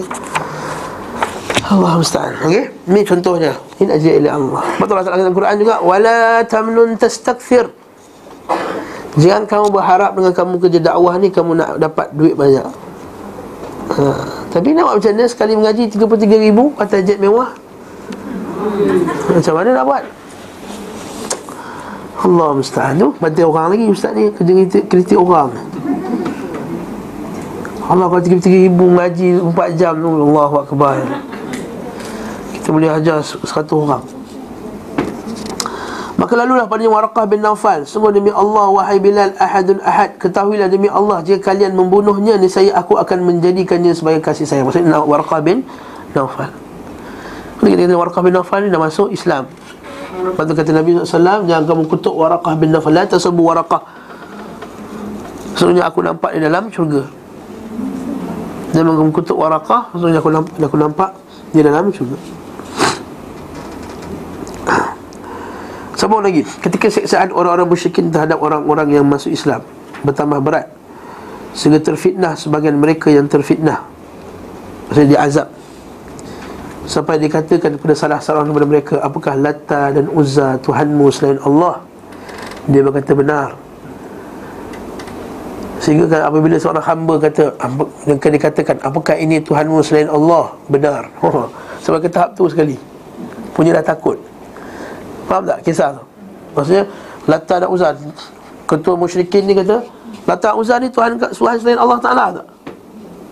[1.71, 2.35] Allah musta'an.
[2.51, 3.55] Okey Ini contohnya.
[3.79, 4.63] Ini ajiyah ila Allah.
[4.83, 5.79] Betul Allah dalam Quran juga?
[5.79, 7.71] Wala tamnun tastakfir.
[9.15, 12.63] Jangan kamu berharap dengan kamu kerja dakwah ni Kamu nak dapat duit banyak
[13.97, 14.09] ha.
[14.51, 17.51] Tapi nak buat macam mana Sekali mengaji 33 ribu Atas jet mewah?
[19.31, 20.05] Macam mana nak buat?
[22.21, 24.29] Allah musta'an tu Bantai orang lagi ustaz ni.
[24.29, 25.57] Kerja kritik, kritik orang.
[27.89, 31.01] Allah kalau 33 ribu mengaji 4 jam tu Allahu Akbar.
[32.55, 34.20] Kita boleh ajar satu orang
[36.21, 40.93] Maka lalulah pada Warakah bin Naufal Sungguh demi Allah Wahai Bilal Ahadun Ahad Ketahuilah demi
[40.93, 44.69] Allah Jika kalian membunuhnya Nisaya aku akan menjadikannya Sebagai kasih sayang.
[44.69, 45.65] Maksudnya Warakah bin
[46.13, 46.53] Naufal
[47.61, 49.49] kita kata Warakah bin Naufal ni Dah masuk Islam.
[50.21, 53.81] Lepas tu kata Nabi SAW Jangan kamu kutuk Warakah bin Naufal La tasabu Warakah
[55.57, 57.05] Sebenarnya aku nampak di dalam syurga.
[58.73, 60.29] Jangan kamu kutuk Warakah Sebenarnya aku
[60.69, 61.11] aku nampak
[61.53, 62.40] di dalam syurga
[66.11, 66.43] Sambung lagi.
[66.43, 69.63] Ketika seksaan orang-orang musyrikin terhadap orang-orang yang masuk Islam
[70.03, 70.67] Bertambah berat.
[71.55, 73.79] Sehingga terfitnah sebagian mereka yang terfitnah.
[74.91, 75.47] Maksudnya diazab
[76.83, 81.79] Sampai dikatakan kepada salah seorang daripada mereka Apakah Lata dan Uzza Tuhanmu selain Allah?
[82.67, 83.55] Dia berkata benar.
[85.79, 87.55] Sehingga apabila seorang hamba kata
[88.11, 90.59] Yang dikatakan Apakah ini Tuhanmu selain Allah?
[90.67, 91.07] Benar.
[91.87, 92.75] Sampai ke tahap tu sekali.
[93.55, 94.30] Punya dah takut
[95.31, 96.03] Faham tak kisah tu?
[96.59, 96.85] Maksudnya
[97.31, 97.95] Lata dan Uzan
[98.67, 99.79] Ketua musyrikin ni kata
[100.27, 102.47] Lata dan Uzan ni Tuhan, Tuhan selain Allah Ta'ala tak?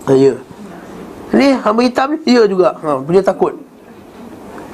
[0.06, 0.38] Ha, ya.
[1.34, 2.78] Ni hamba hitam ni Ya juga.
[2.78, 3.58] Ha, Punya takut.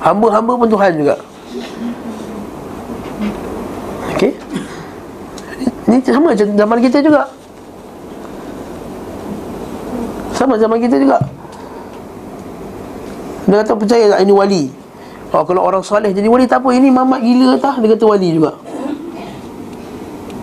[0.05, 1.17] Hamba-hamba pun Tuhan juga.
[4.15, 4.37] Okey.
[5.89, 7.23] Ni sama macam zaman kita juga.
[10.37, 11.19] Sama zaman kita juga.
[13.49, 14.84] Dia kata percaya tak ini wali
[15.35, 16.71] Oh, kalau orang soleh jadi wali tak apa.
[16.71, 18.55] Ini mamat gila tak Dia kata wali juga.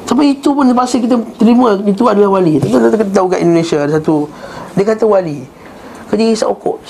[0.04, 2.60] Sampai itu pun terpaksa kita terima Itu adalah wali.
[2.60, 4.28] Kita, kita tahu kat Indonesia ada satu
[4.76, 5.48] Dia kata wali.
[6.12, 6.84] Kerja isap okok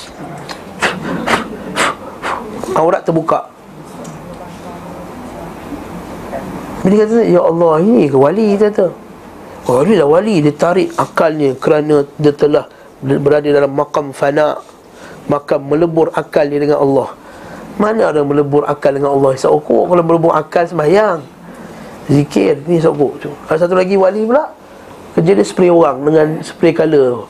[2.74, 3.54] Aurat terbuka.
[6.82, 8.58] Dia kata Ya Allah ini ke wali?
[8.58, 8.90] Dia kata
[9.70, 10.42] Oh ini lah wali.
[10.42, 12.66] Dia tarik akalnya Kerana dia telah
[12.98, 14.58] Berada dalam makam fana
[15.30, 17.22] Makam melebur akal dia dengan Allah
[17.82, 19.34] mana ada melebur akal dengan Allah?
[19.34, 21.26] Isap okok Kalau melebur akal sembahyang.
[22.06, 24.54] Zikir Ni isap okok tu Ada satu lagi wali pula
[25.18, 27.26] Kerja dia spray orang Dengan spray colour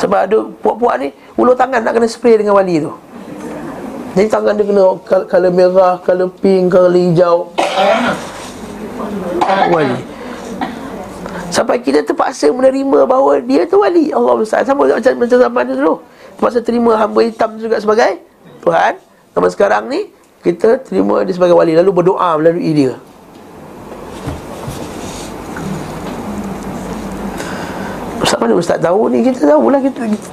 [0.00, 2.92] Sebab ada puak-puak ni Ulu tangan nak kena spray dengan wali tu.
[4.16, 7.52] Jadi tangan dia kena Colour merah Colour pink Colour hijau.
[9.68, 10.00] Wali.
[11.52, 14.08] Sampai kita terpaksa menerima bahawa dia tu wali.
[14.16, 16.00] Allah SWT Sama macam zaman dulu
[16.36, 18.20] Terpaksa terima hamba hitam juga sebagai
[18.60, 19.00] Tuhan.
[19.32, 20.12] Sama sekarang ni
[20.44, 21.72] Kita terima dia sebagai wali.
[21.72, 22.92] Lalu berdoa melalui dia.
[28.20, 29.24] Ustaz mana Ustaz tahu ni?
[29.24, 30.30] Kita tahulah kita, kita.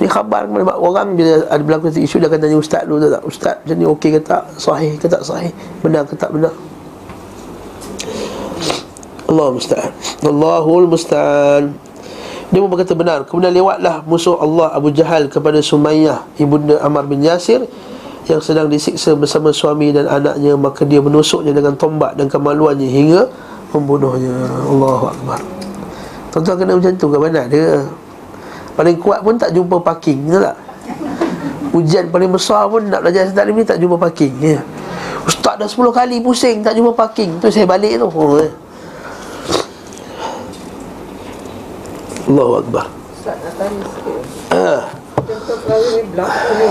[0.00, 3.56] Ni khabar kepada orang Bila ada berlaku isu Dia akan tanya Ustaz dulu tak Ustaz
[3.62, 4.42] macam ni okey ke tak?
[4.56, 5.52] Sahih ke tak sahih?
[5.84, 6.50] Benar ke tak benar?
[9.30, 9.92] Allah musta'an
[10.26, 11.91] Allahul musta'an
[12.52, 17.24] dia pun berkata benar Kemudian lewatlah musuh Allah Abu Jahal kepada Sumayyah Ibunda Ammar bin
[17.24, 17.64] Yasir
[18.28, 23.22] Yang sedang disiksa bersama suami dan anaknya Maka dia menusuknya dengan tombak dan kemaluannya Hingga
[23.72, 24.36] membunuhnya
[24.68, 25.40] Allahu Akbar
[26.28, 27.88] Tuan-tuan kena macam tu ke mana dia
[28.76, 30.56] Paling kuat pun tak jumpa parking Betul tak?
[31.72, 34.60] Ujian paling besar pun nak belajar setak ni tak jumpa parking ya.
[35.24, 38.52] Ustaz dah 10 kali pusing tak jumpa parking Tu saya balik tu oh, ya.
[42.28, 42.86] Allahu Akbar.
[43.14, 44.20] Ustaz nak tanya sikit.
[44.52, 44.82] Ah,
[45.22, 46.70] Contoh ni berlaku ni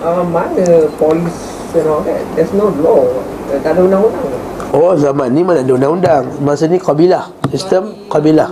[0.00, 1.36] uh, Mana polis
[1.76, 2.20] and all that?
[2.36, 3.04] There's no law.
[3.50, 4.40] Tak ada undang-undang.
[4.70, 6.24] Oh zaman ni mana ada undang-undang.
[6.40, 7.28] Masa ni kabilah.
[7.50, 8.48] Sistem kabilah.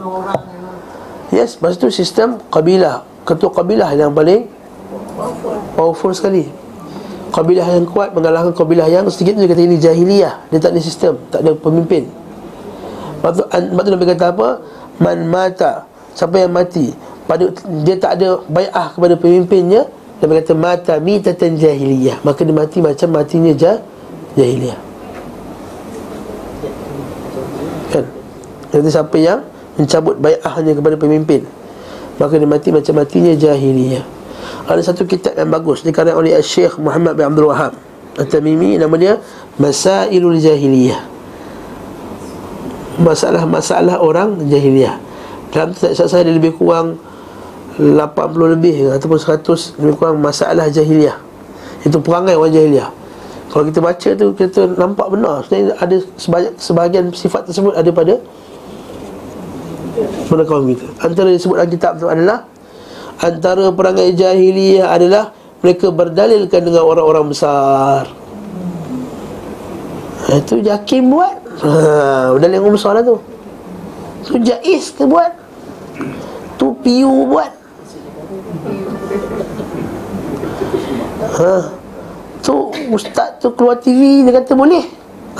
[1.28, 3.04] Yes, masa tu sistem kabilah.
[3.24, 4.48] Ketua kabilah yang paling
[5.74, 6.46] Powerful sekali.
[7.28, 10.48] Kabilah yang kuat mengalahkan kabilah yang sedikit tu dia kata ini jahiliyah.
[10.48, 12.06] Dia tak ada sistem, tak ada pemimpin.
[13.18, 14.48] Lepas tu, an- lepas tu Nabi kata apa?
[14.98, 15.87] Man mata
[16.18, 16.90] Siapa yang mati
[17.30, 17.46] pada
[17.86, 19.86] Dia tak ada bayah kepada pemimpinnya
[20.18, 22.18] Nabi kata mata mitatan jahiliyah.
[22.26, 23.78] Maka dia mati macam matinya jah,
[24.34, 24.78] jahiliyah.
[27.94, 28.04] Kan?
[28.74, 29.46] Jadi siapa yang
[29.78, 31.46] mencabut bayahnya kepada pemimpin
[32.18, 34.02] Maka dia mati macam matinya jahiliyah.
[34.66, 37.78] Ada satu kitab yang bagus Dikarang oleh Syekh Muhammad bin Abdul Wahab
[38.18, 39.14] At-Tamimi Nama dia
[39.54, 40.98] Masailul Jahiliyah.
[42.98, 45.07] Masalah-masalah orang jahiliyah
[45.48, 47.00] Dalam tak saya dia lebih kurang
[47.80, 51.16] 80 lebih Ataupun 100 Lebih kurang masalah jahiliyah
[51.86, 52.90] Itu perangai orang jahiliyah
[53.48, 55.46] Kalau kita baca tu Kita nampak benar.
[55.46, 58.16] Sebenarnya ada sebahagian, sebahagian sifat tersebut Ada pada
[60.30, 60.86] pada kaum kita.
[61.02, 62.46] Antara yang disebut dalam kitab tu adalah
[63.18, 68.06] Antara perangai jahiliyah adalah Mereka berdalilkan dengan orang-orang besar.
[70.30, 71.34] Itu Jakim buat.
[71.66, 73.18] Ha, Berdalil dengan besar lah tu
[74.28, 75.32] Tu Jais ke buat
[76.60, 77.50] Tu Piu buat
[81.40, 81.54] ha,
[82.44, 82.56] Tu
[82.92, 84.84] Ustaz tu keluar TV Dia kata boleh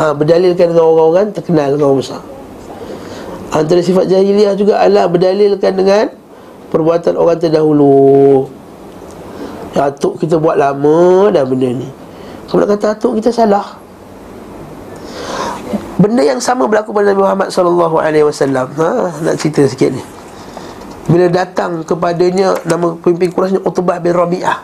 [0.00, 2.22] ha, Berdalilkan dengan orang-orang terkenal dengan orang besar
[3.48, 6.04] Antara sifat jahiliah juga adalah berdalilkan dengan
[6.68, 8.44] perbuatan orang terdahulu.
[9.72, 11.88] Atuk kita buat lama dah benda ni.
[12.50, 13.78] Kalau kata atuk kita salah.
[15.98, 18.70] Benda yang sama berlaku pada Nabi Muhammad sallallahu alaihi wasallam.
[18.78, 20.02] Ha, nak cerita sikit ni.
[21.10, 24.62] Bila datang kepadanya nama pemimpin Quraisy Utbah bin Rabi'ah.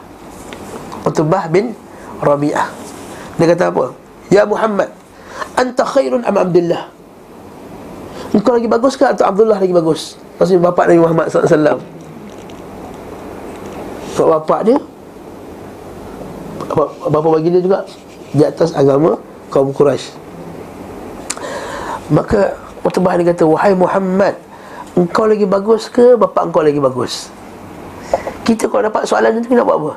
[1.02, 1.74] Utbah bin
[2.22, 2.70] Rabi'ah.
[3.34, 3.90] Dia kata apa?
[4.30, 4.94] Ya Muhammad,
[5.58, 6.86] anta khairun am Abdullah?
[8.30, 10.14] Engkau lagi bagus ke atau Abdullah lagi bagus?
[10.38, 11.78] Maksudnya bapak Nabi Muhammad Sebab
[14.26, 14.78] bapak dia
[16.66, 17.86] Bapa, bapa bagi dia juga
[18.34, 20.23] Di atas agama kaum Quraisy.
[22.12, 22.52] Maka
[22.84, 24.36] Utbah dia kata Wahai Muhammad
[24.92, 27.32] Engkau lagi bagus ke Bapak engkau lagi bagus?
[28.44, 29.92] Kita kalau dapat soalan macam tu Kita nak buat apa?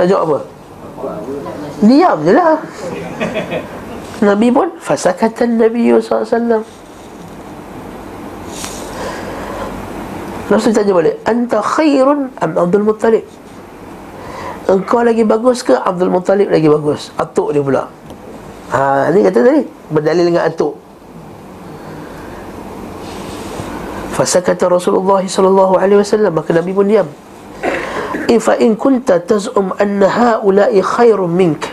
[0.00, 0.38] Nak jawab apa?
[1.80, 2.60] Diam je lah.
[4.24, 6.64] Nabi pun Fasakatan Nabi SAW
[10.50, 13.24] Rasul tanya balik Anta khairun am Abdul Muttalib?
[14.64, 17.12] Engkau lagi bagus ke Abdul Muttalib lagi bagus?
[17.20, 17.99] Atuk dia pula
[18.70, 20.78] Ha, ni kata tadi Berdalil dengan atuk
[24.20, 27.08] Fasakata Rasulullah sallallahu alaihi wasallam maka Nabi pun diam.
[28.28, 31.64] Ifa in kunta taz'um anna haula'i khairun mink.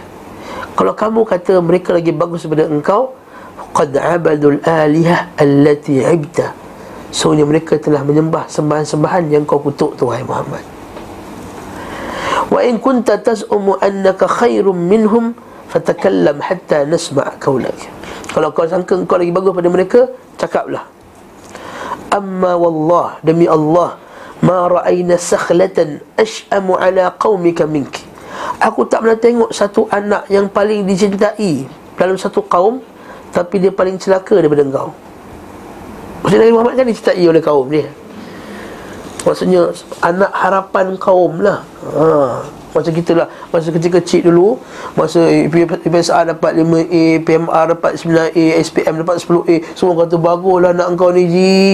[0.79, 3.19] Kalau kamu kata mereka lagi bagus daripada engkau,
[3.75, 6.55] qad abadul alihah allati ibta.
[7.11, 10.63] Sesungguhnya mereka telah menyembah sembahan-sembahan yang kau kutuk tu wahai Muhammad.
[12.47, 15.35] Wa in kunta taz'um annaka khairum minhum
[15.71, 17.77] fatakallam hatta nasma' qawlak.
[18.31, 19.99] Kalau kau sangka engkau lagi bagus daripada mereka,
[20.37, 20.85] cakaplah.
[22.07, 23.99] Amma wallah demi Allah
[24.39, 28.05] ma ra'ayna sakhlatan ash'amu ala qaumika mink.
[28.61, 31.65] Aku tak pernah tengok satu anak yang paling dicintai
[31.97, 32.79] dalam satu kaum
[33.33, 34.93] tapi dia paling celaka daripada engkau.
[36.21, 37.87] Maksudnya Nabi Muhammad kan dicintai oleh kaum dia.
[39.25, 39.61] Maksudnya
[39.99, 41.59] anak harapan kaum lah.
[41.91, 42.07] Ha.
[42.75, 44.59] Macam kita lah Masa kecil-kecil dulu
[44.97, 45.23] Masa
[45.83, 51.23] PSA dapat 5A PMR dapat 9A SPM dapat 10A Semua kata baguslah anak kau ni
[51.27, 51.65] Ji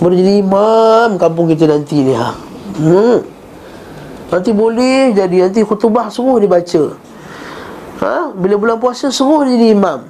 [0.00, 2.34] Boleh jadi imam kampung kita nanti ni ha.
[2.80, 3.18] hmm.
[4.32, 6.82] Nanti boleh jadi Nanti khutubah suruh dia baca
[8.00, 8.32] ha?
[8.32, 10.08] Bila bulan puasa dia jadi imam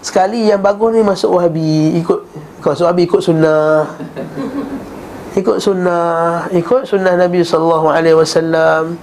[0.00, 3.86] Sekali yang bagus ni masuk wahabi Ikut masuk wahabi ikut sunnah
[5.36, 8.96] ikut sunnah ikut sunnah Nabi sallallahu alaihi wasallam.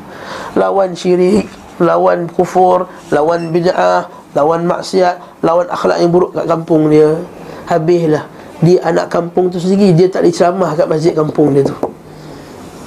[0.58, 1.48] Lawan syirik
[1.82, 7.16] lawan kufur lawan bid'ah lawan maksiat lawan akhlak yang buruk kat kampung dia.
[7.70, 8.26] Habislah.
[8.64, 11.76] Dia anak kampung tu sendiri dia tak diceramah kat masjid kampung dia tu.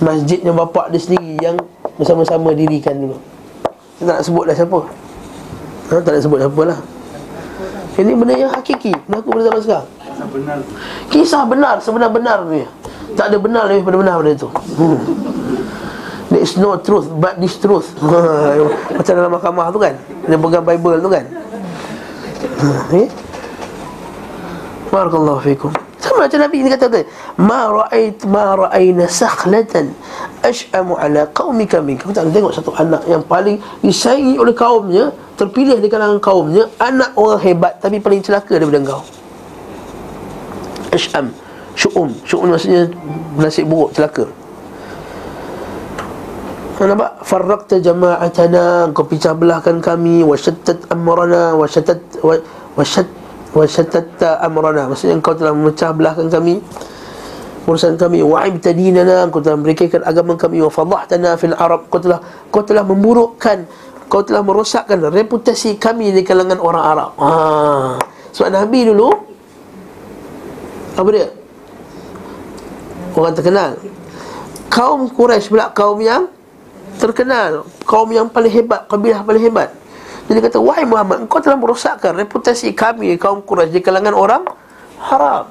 [0.02, 1.56] Masjidnya bapak dia sendiri yang
[1.96, 3.16] bersama-sama dirikan dulu
[3.96, 4.80] kita tak nak sebut dah siapa.
[5.88, 6.78] Ha, tak nak sebut siapa lah.
[7.96, 8.92] Ini benda yang hakiki.
[9.08, 9.86] Berlaku pada zaman sekarang.
[11.08, 11.80] Kisah benar.
[11.80, 12.68] Sebenar-benar ni
[13.16, 14.98] Tak ada benar lebih pada benar pada itu hmm.
[16.26, 17.88] There is no truth but this truth
[18.98, 19.94] Macam dalam mahkamah tu kan
[20.28, 21.24] Dia pegang Bible tu kan
[22.92, 23.08] eh?
[24.92, 25.72] Barakallahu fikum
[26.06, 27.02] Sama macam Nabi ni kata.
[27.40, 29.90] Ma ra'ait ma ra'aina sakhlatan
[30.46, 32.06] ash'amu ala qaumika minka.
[32.06, 37.10] Kau tak tengok satu anak yang paling disayangi oleh kaumnya, terpilih di kalangan kaumnya, anak
[37.18, 39.02] orang hebat tapi paling celaka daripada engkau.
[40.94, 41.34] Ash'am,
[41.76, 42.10] syu'um.
[42.24, 42.88] Syu'um maksudnya
[43.36, 44.24] nasib buruk, celaka.
[46.76, 47.24] Kau nampak?
[47.24, 52.20] Farraqta jama'atana Kau pecah belahkan kami Wasyattat amrana Wasyattat
[52.76, 53.08] Wasyat
[53.56, 56.60] Wasyatatta amrana Maksudnya kau telah memecah belahkan kami
[57.64, 62.20] Urusan kami Wa'ibta dinana Kau telah merekakan agama kami Wafadahtana fil Arab Kau telah
[62.52, 63.64] Kau telah memburukkan
[64.12, 67.32] Kau telah merosakkan reputasi kami Di kalangan orang Arab ha.
[68.36, 69.08] Sebab Nabi dulu
[70.92, 71.45] Apa dia?
[73.16, 73.80] Orang terkenal.
[74.68, 76.28] Kaum Quraisy pula kaum yang
[77.00, 77.64] terkenal.
[77.88, 79.72] Kaum yang paling hebat kabilah paling hebat.
[80.28, 84.42] Jadi kata wahai Muhammad engkau telah merosakkan reputasi kami kaum Quraisy di kalangan orang
[85.00, 85.48] haram.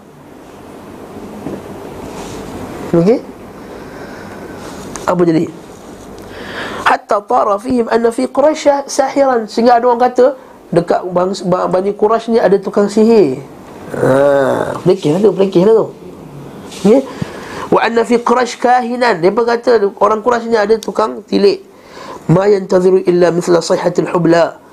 [2.93, 3.19] Okey?
[5.09, 5.49] Apa jadi?
[6.85, 9.49] Hatta tara fihim anna fi quraisy sahiran.
[9.49, 10.37] Sehingga ada orang kata
[10.69, 11.01] dekat
[11.49, 13.41] Bani Quraisy ni ada tukang sihir.
[13.89, 15.87] Ha pelikih lah tu pelikih lah tu.
[16.85, 17.01] Okey
[17.73, 19.21] Wa anna fi Quraisy kahinan.
[19.21, 21.65] Dia berkata orang Quraisy ni ada tukang tilik.
[22.29, 24.65] Ma yantaziru illa mithla sayhatil hubla.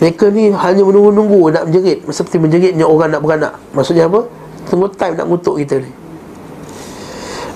[0.00, 4.24] Mereka ni hanya menunggu-nunggu nak menjerit Seperti menjeritnya orang nak beranak Maksudnya apa?
[4.72, 5.92] Tunggu time nak ngutuk kita ni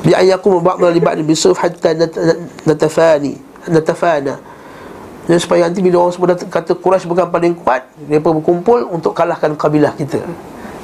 [0.04, 1.96] Bi'ayyakum ba'na li ba'ni bisuf hatta
[2.68, 4.36] natafani Natafana
[5.24, 9.56] Dan supaya nanti bila orang semua kata Quraisy bukan paling kuat Mereka berkumpul untuk kalahkan
[9.56, 10.20] kabilah kita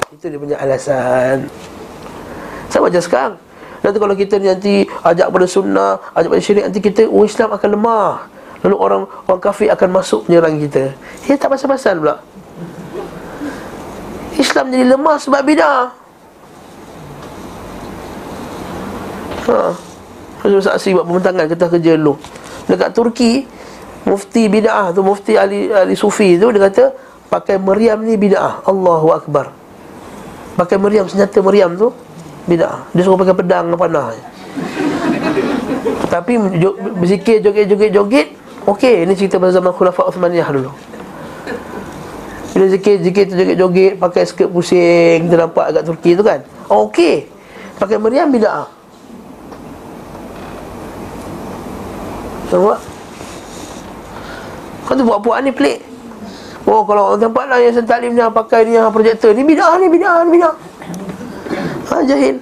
[0.09, 1.45] Itu dia punya alasan
[2.71, 3.35] sama macam sekarang.
[3.81, 7.69] Nanti kalau kita nanti ajak pada sunnah Ajak pada syirik Nanti kita, oh Islam akan
[7.81, 8.13] lemah.
[8.61, 10.93] Lalu orang orang kafir akan masuk menyerang kita.
[11.25, 12.21] Ya tak pasal-pasal pula.
[14.37, 15.85] Islam jadi lemah sebab bid'ah.
[19.49, 19.57] Ha.
[20.41, 22.15] Macam saksi buat pembentangan Kita kerja dulu.
[22.69, 23.49] Dekat Turki
[24.07, 26.85] Mufti bid'ah tu Mufti ahli, ahli sufi tu Dia kata
[27.33, 28.63] Pakai meriam ni bid'ah.
[28.69, 29.51] Allahu Akbar.
[30.55, 31.91] Pakai meriam Senjata meriam tu
[32.49, 34.15] Bid'ah Dia suruh pakai pedang panah.
[36.09, 36.33] Tapi
[36.97, 38.37] berzikir joget-joget-joget
[38.69, 40.69] Okey, ini cerita pada zaman Khulafa Uthmaniyah dulu.
[42.53, 46.45] Bila zikir-zikir tu joget-joget Pakai skirt pusing Kita nampak agak Turki tu kan?
[46.69, 47.25] Oh, Okey.
[47.81, 48.69] Pakai meriam bid'ah
[52.51, 52.79] Nampak?
[54.91, 55.87] Kau tu buat-buat ni pelik.
[56.67, 60.27] Oh kalau orang tempat lah yang sentalim ni Pakai ni projektor Ni bid'ah ni bid'ah
[60.27, 60.55] ni bid'ah
[61.91, 62.37] ha, Jahil?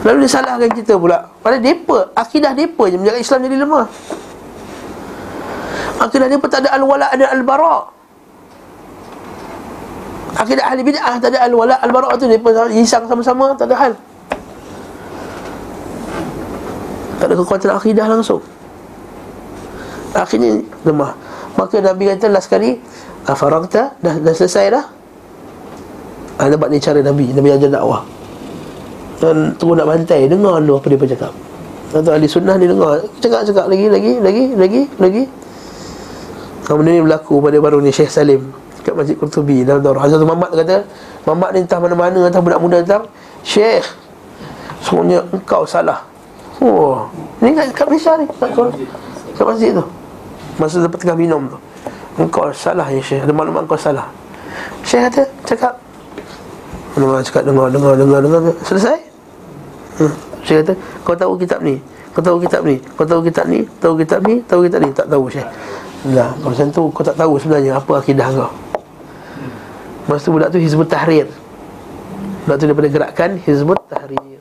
[0.00, 1.28] Lalu dia salahkan kita pula.
[1.44, 2.96] Pada mereka Akidah mereka je.
[2.96, 3.86] Menjaga Islam jadi lemah.
[6.00, 7.84] Akidah mereka tak ada al-wala' dan al-bara'
[10.40, 13.92] Akidah ahli bid'ah Tak ada al-wala' al-bara' tu Mereka isang sama-sama Tak ada hal.
[17.20, 18.40] Tak ada kekuatan akidah langsung.
[20.16, 21.12] Akhirnya lemah.
[21.60, 22.80] Maka Nabi kata last sekali
[23.28, 23.92] Afaragta?
[24.00, 24.99] Dah, dah selesai dah
[26.40, 28.02] ha, Nampak ni cara Nabi Nabi ajar dakwah.
[29.20, 31.32] Dan tunggu nak bantai Dengar dulu apa dia bercakap.
[31.92, 35.22] Atau ahli sunnah ni dengar Cakap-cakap lagi, lagi, lagi, lagi, lagi.
[36.64, 38.46] Kemudian ni berlaku pada baru ni Syekh Salim
[38.86, 40.86] Kat Masjid Qurtubi Dalam Darul Hazrat Muhammad kata
[41.26, 43.02] Muhammad ni entah mana-mana Entah budak muda entah
[43.42, 43.82] Syekh
[44.80, 46.00] Semuanya engkau salah.
[46.60, 47.08] Oh,
[47.40, 48.52] ni kat, kat Malaysia ni kat,
[49.36, 49.84] kat masjid tu.
[50.56, 51.58] Masa dapat tengah minum tu.
[52.20, 53.24] Engkau salah ya Syekh.
[53.28, 54.08] Ada maklumat engkau salah.
[54.84, 55.72] Syekh kata Cakap
[56.98, 58.98] Dengar cakap dengar dengar dengar dengar selesai.
[60.00, 60.14] Hmm.
[60.42, 60.72] Saya kata
[61.06, 61.76] kau tahu kitab ni.
[62.10, 62.76] Kau tahu kitab ni.
[62.98, 63.60] Kau tahu kitab ni.
[63.78, 64.34] Tahu kitab ni.
[64.44, 64.90] Tahu kitab ni.
[64.90, 65.48] Tak tahu Syekh.
[66.10, 68.50] Nah, kalau macam tu kau tak tahu sebenarnya apa akidah kau.
[70.08, 71.28] Masa tu budak tu Hizbut Tahrir.
[72.48, 74.40] Budak tu daripada gerakan Hizbut Tahrir.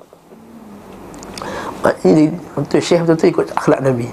[1.99, 4.07] Ini untuk Syekh betul-betul ikut akhlak Nabi.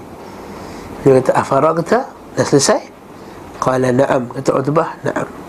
[1.06, 1.98] Dia kata afaragta
[2.34, 2.82] dah selesai?
[3.62, 4.26] Qala na'am.
[4.34, 5.45] Kata Utbah, na'am.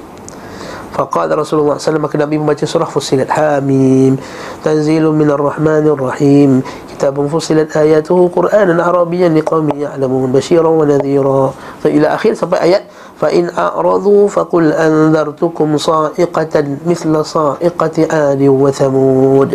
[0.92, 4.20] فقال رسول الله صلى الله عليه وسلم maka Nabi membaca surah Fussilat Hamim
[4.60, 6.60] Tanzilun minar rahmanir rahim
[6.92, 12.84] Kitabun fussilat ayatuhu Qur'anan Arabiyan liqawmi ya'lamun Bashiran wa nadhira so, Ila akhir sampai ayat
[13.22, 19.50] فإن أعرضوا فقل أنذرتكم صائقة مثل صائقة عاد وثمود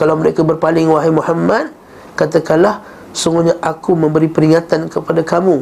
[0.00, 1.76] Kalau mereka berpaling wahai Muhammad
[2.16, 2.80] Katakanlah
[3.12, 5.60] Sungguhnya aku memberi peringatan kepada kamu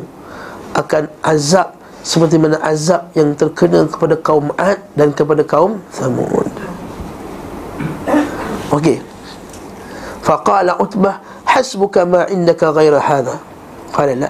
[0.79, 6.48] Akan azab seperti mana azab yang terkena kepada kaum Ad dan kepada kaum Thamud.
[8.72, 9.02] Okey.
[10.24, 13.42] Faqala Utbah, "Hasbuka ma indaka ghaira hadha."
[13.92, 14.30] Qala la.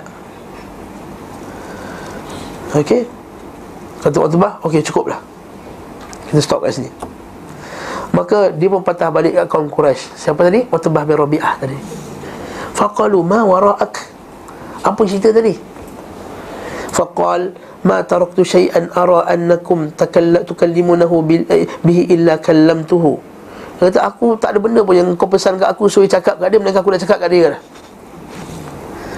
[2.73, 3.03] Okey.
[3.99, 5.19] Kata Utbah, "Okey, cukuplah."
[6.29, 6.89] Kita stop kat sini
[8.13, 10.13] Maka dia pun patah balik kat kaum Quraisy.
[10.13, 10.61] Siapa tadi?
[10.69, 11.77] Utbah bin Rabi'ah tadi
[12.77, 13.93] Faqalu ma wara'ak
[14.85, 15.68] Apa cerita tadi?
[18.43, 23.29] Syai'an ara annakum takalla tukallimunahu bil, eh, bihi illa kallamtuhu
[23.79, 26.51] dia kata aku tak ada benda pun yang kau pesan kat aku suruh cakap kat
[26.51, 27.55] dia melainkan aku nak cakap kat dia.
[27.55, 27.61] Lah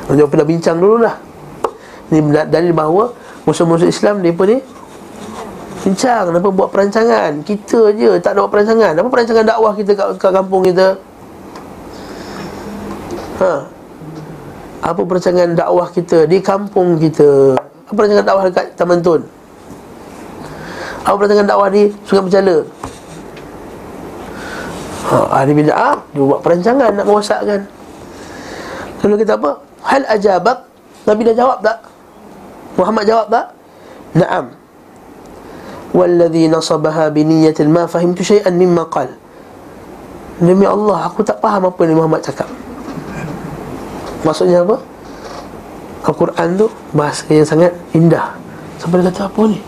[0.05, 1.17] Macam pernah bincang dulu lah.
[2.13, 3.09] Ini dalil bahawa
[3.49, 4.61] musuh-musuh Islam mereka ni?
[5.81, 7.41] Bincang, kenapa buat perancangan?
[7.41, 8.93] Kita je tak ada buat perancangan.
[9.01, 10.87] Apa perancangan dakwah kita kat, kat kampung kita?
[13.41, 13.80] Ha
[14.81, 17.53] Apa perancangan dakwah kita di kampung kita?
[17.85, 19.21] Apa perancangan dakwah dekat Taman Tun?
[21.05, 22.57] Apa perancangan dakwah di Sungai Bercala
[25.05, 27.61] ha, Ahli bid'ah Dia buat perancangan nak merosakkan.
[29.05, 29.51] Lalu kita apa?
[29.85, 30.57] Hal ajabak?
[31.05, 31.77] Nabi dah jawab tak?
[32.73, 33.45] Muhammad jawab tak?
[34.17, 34.45] Naam.
[35.93, 39.13] Walladhi nasabaha biniyatil ma fahimtu syai'an mimma qal.
[40.41, 42.49] Demi Allah aku tak faham apa yang Muhammad cakap
[44.21, 44.77] Maksudnya apa?
[46.01, 46.67] Al-Quran tu
[46.97, 48.33] bahasa yang sangat indah
[48.81, 49.59] Sampai dia kata apa ni?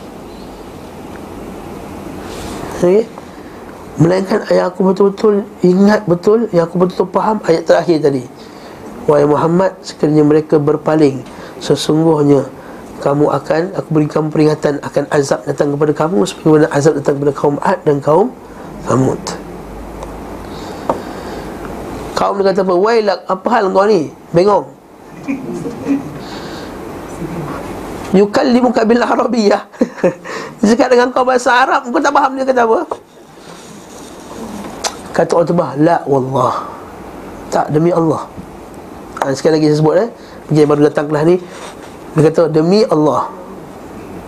[2.77, 3.05] Okay?
[4.01, 8.25] Melainkan ayat aku betul-betul ingat betul Yang aku betul-betul faham ayat terakhir tadi
[9.05, 11.21] Wahai Muhammad Sekiranya mereka berpaling
[11.61, 12.49] Sesungguhnya
[13.05, 17.57] Kamu akan Aku berikan peringatan Akan azab datang kepada kamu Sebagaimana azab datang kepada kaum
[17.61, 18.33] Ad dan kaum
[18.89, 19.42] Samud
[22.23, 22.75] Kaum dia kata apa?
[22.79, 24.07] Wailak Apa hal kau ni?
[24.31, 24.63] Bengong.
[28.15, 29.67] Yukallimuka bil Arabiyah
[30.63, 32.79] Dia cakap dengan kau bahasa Arab Kau tak faham dia kata apa?
[35.11, 36.63] Kata Utbah La wallah.
[37.51, 38.23] Tak demi Allah.
[39.19, 40.09] Ha, Sekali lagi saya sebut eh.
[40.47, 41.35] Pergi baru datang kelas ni.
[42.15, 43.27] Dia kata demi Allah.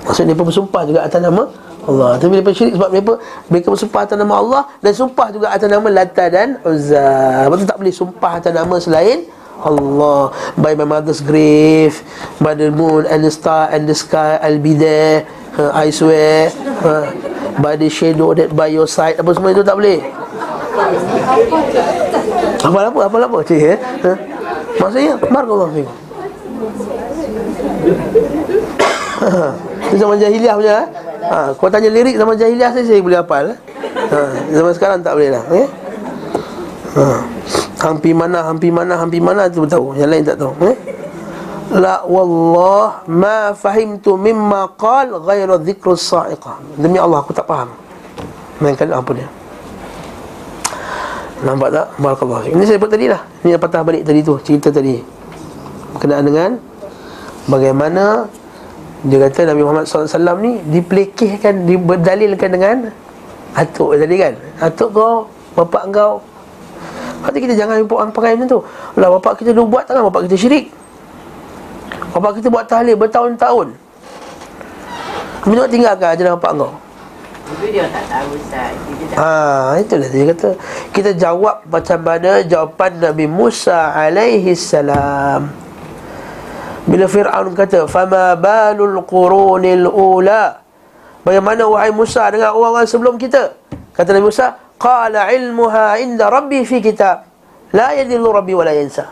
[0.03, 1.47] Maksudnya dia bersumpah juga atas nama
[1.85, 3.13] Allah Tapi mereka syirik sebab mereka
[3.49, 7.09] Mereka bersumpah atas nama Allah Dan sumpah juga atas nama Lata dan Uzza
[7.45, 9.19] Lepas tu tak boleh sumpah atas nama selain
[9.61, 12.01] Allah By my mother's grave
[12.41, 15.23] By the moon and the star and the sky I'll be there
[15.55, 16.51] uh, I swear
[16.83, 17.07] uh,
[17.61, 20.25] By the shadow that by your side Apa semua itu tak boleh
[22.65, 23.77] apa apa apa apa cik eh?
[23.77, 24.11] Ha?
[24.75, 25.89] Maksudnya barakallahu fiik.
[29.87, 30.87] Itu zaman jahiliah punya eh?
[31.29, 33.59] Ha, Kau tanya lirik zaman jahiliah saya, saya boleh hafal eh?
[34.11, 34.19] ha,
[34.51, 35.65] Zaman sekarang tak boleh lah okay?
[36.97, 37.05] ha.
[37.85, 40.77] Hampi mana, hampi mana, hampi mana tu tahu Yang lain tak tahu eh?
[41.75, 47.73] La wallah ma fahimtu mimma qal ghaira dhikrus sa'iqah Demi Allah aku tak faham
[48.61, 49.27] Mainkan apa dia
[51.43, 51.87] Nampak tak?
[51.99, 55.01] Barakallah Ini saya sebut tadi lah Ini patah balik tadi tu Cerita tadi
[55.97, 56.49] Berkenaan dengan
[57.45, 58.25] Bagaimana
[59.03, 62.77] Dia kata Nabi Muhammad SAW ni Dipelekehkan Diberdalilkan dengan
[63.55, 64.33] Atuk tadi kan.
[64.63, 66.19] Atuk kau Bapak kau.
[67.25, 68.59] Lepas kita jangan orang pakai macam tu.
[68.99, 70.69] Lah bapak kita dulu buat takkan bapak kita syirik.
[72.11, 73.67] Bapak kita buat tahlil bertahun-tahun.
[75.41, 76.71] Kamu nak tinggalkan ajaran bapak kau.
[77.45, 78.73] Itu dia tak tahu Ustaz.
[79.17, 80.49] Ha, itulah dia kata.
[80.91, 85.64] Kita jawab macam mana jawapan Nabi Musa alaihi salam.
[86.95, 90.63] Bila Firaun kata, "Fama balul qurunil ula?"
[91.27, 93.51] Bagaimana wahai Musa dengan orang-orang sebelum kita?
[93.91, 97.27] Kata Nabi Musa, "Qala ilmuha inda rabbi fi kitab.
[97.75, 99.11] La yadillu rabbi wa la yansa."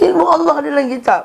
[0.00, 1.22] Ilmu Allah di dalam kitab.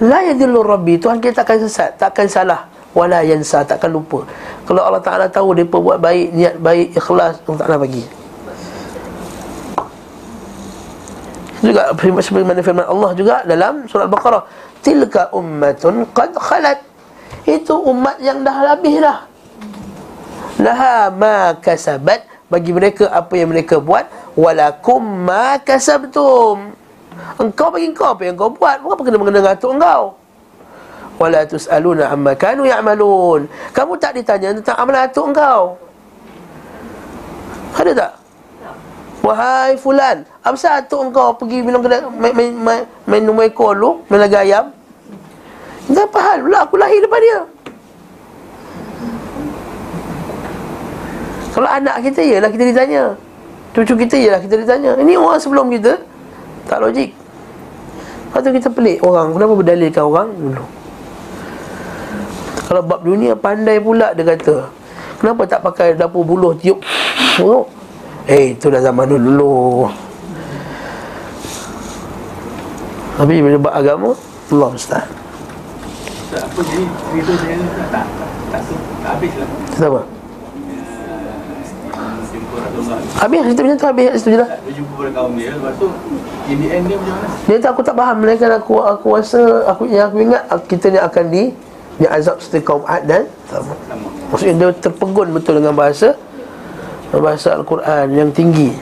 [0.00, 4.24] La yadillu rabbi, Tuhan kita takkan sesat, takkan salah wala yansa takkan lupa
[4.64, 8.00] kalau Allah Taala tahu depa buat baik niat baik ikhlas Allah Taala bagi
[11.66, 11.90] juga
[12.22, 14.42] sebagaimana firman Allah juga dalam surah Al-Baqarah
[14.80, 16.78] tilka ummatun qad khalat.
[17.46, 19.18] Itu umat yang dah habis dah.
[20.62, 22.22] Laha ma kasabat.
[22.46, 24.06] Bagi mereka apa yang mereka buat
[24.38, 26.70] walakum ma kasabtum.
[27.42, 28.78] Engkau bagi engkau apa yang kau buat.
[28.78, 30.14] Apa kena mengenai atuk engkau.
[31.18, 33.50] Wala tusaluna amma kanu ya'malun.
[33.74, 35.74] Kamu tak ditanya tentang amalan atuk engkau.
[37.74, 38.12] Ada tak?
[39.26, 43.74] Wahai fulan, apa sebab atuk engkau pergi minum kedai main main main, main minum ekor
[43.74, 44.70] lu, main laga ayam?
[45.90, 47.40] Tak apa hal, pula aku lahir depan dia.
[51.50, 53.02] Kalau anak kita ialah kita ditanya.
[53.74, 54.94] Cucu kita ialah kita ditanya.
[55.02, 55.98] Ini orang sebelum kita
[56.70, 57.10] tak logik.
[58.36, 60.64] Lepas tu kita pelik orang Kenapa berdalilkan orang dulu
[62.66, 64.66] kalau bab dunia pandai pula dia kata
[65.22, 66.82] Kenapa tak pakai dapur buluh tiup
[67.40, 67.64] oh.
[68.26, 69.86] Eh itu dah zaman dulu
[73.16, 74.12] Tapi bila agama
[74.52, 75.04] Allah Ustaz
[76.36, 77.56] Apa jadi cerita dia
[77.88, 78.06] tak tak
[78.52, 78.60] tak
[79.02, 79.48] tak habis lah.
[79.72, 80.00] Kenapa?
[83.16, 85.72] Habis cerita macam tu habis kat situ je lah Dia jumpa pada kaum dia Lepas
[85.80, 85.88] tu
[86.46, 87.28] In the end dia macam mana?
[87.48, 90.98] Dia kata aku tak faham Melainkan aku aku rasa aku yang aku ingat kita ni
[91.00, 91.42] akan di
[91.96, 93.24] di azab seperti kaum Ad dan.
[93.48, 93.72] Sama
[94.28, 96.12] Maksudnya dia terpegun betul dengan bahasa
[97.16, 98.76] bahasa Al-Quran yang tinggi.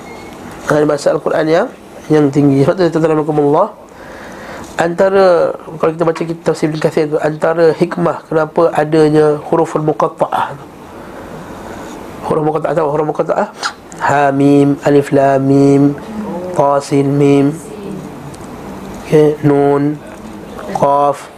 [0.66, 1.66] Ha, bahasa Al-Quran yang
[2.10, 2.66] yang tinggi.
[2.66, 3.68] Sebab tu tuan-tuan Allah
[4.74, 10.58] antara kalau kita baca kitab tafsir Ibn Kathir tu antara hikmah kenapa adanya huruf al-muqatta'ah.
[12.26, 13.48] Huruf muqatta'ah tahu huruf muqatta'ah?
[14.02, 15.82] Ha mim alif lam mim
[16.58, 17.54] ta sin mim
[19.06, 19.94] okay, nun
[20.74, 21.30] qaf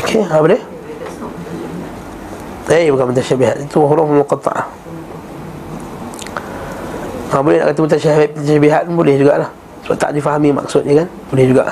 [0.00, 0.60] Okey, apa dia?
[2.70, 3.66] Eh, bukan mutasyabihat.
[3.66, 4.66] Itu huruf muqatta'ah.
[7.30, 9.50] Ha, boleh nak kata mutasyabihat, boleh jugalah.
[9.98, 11.08] Tak difahami maksudnya kan?
[11.30, 11.64] Boleh juga.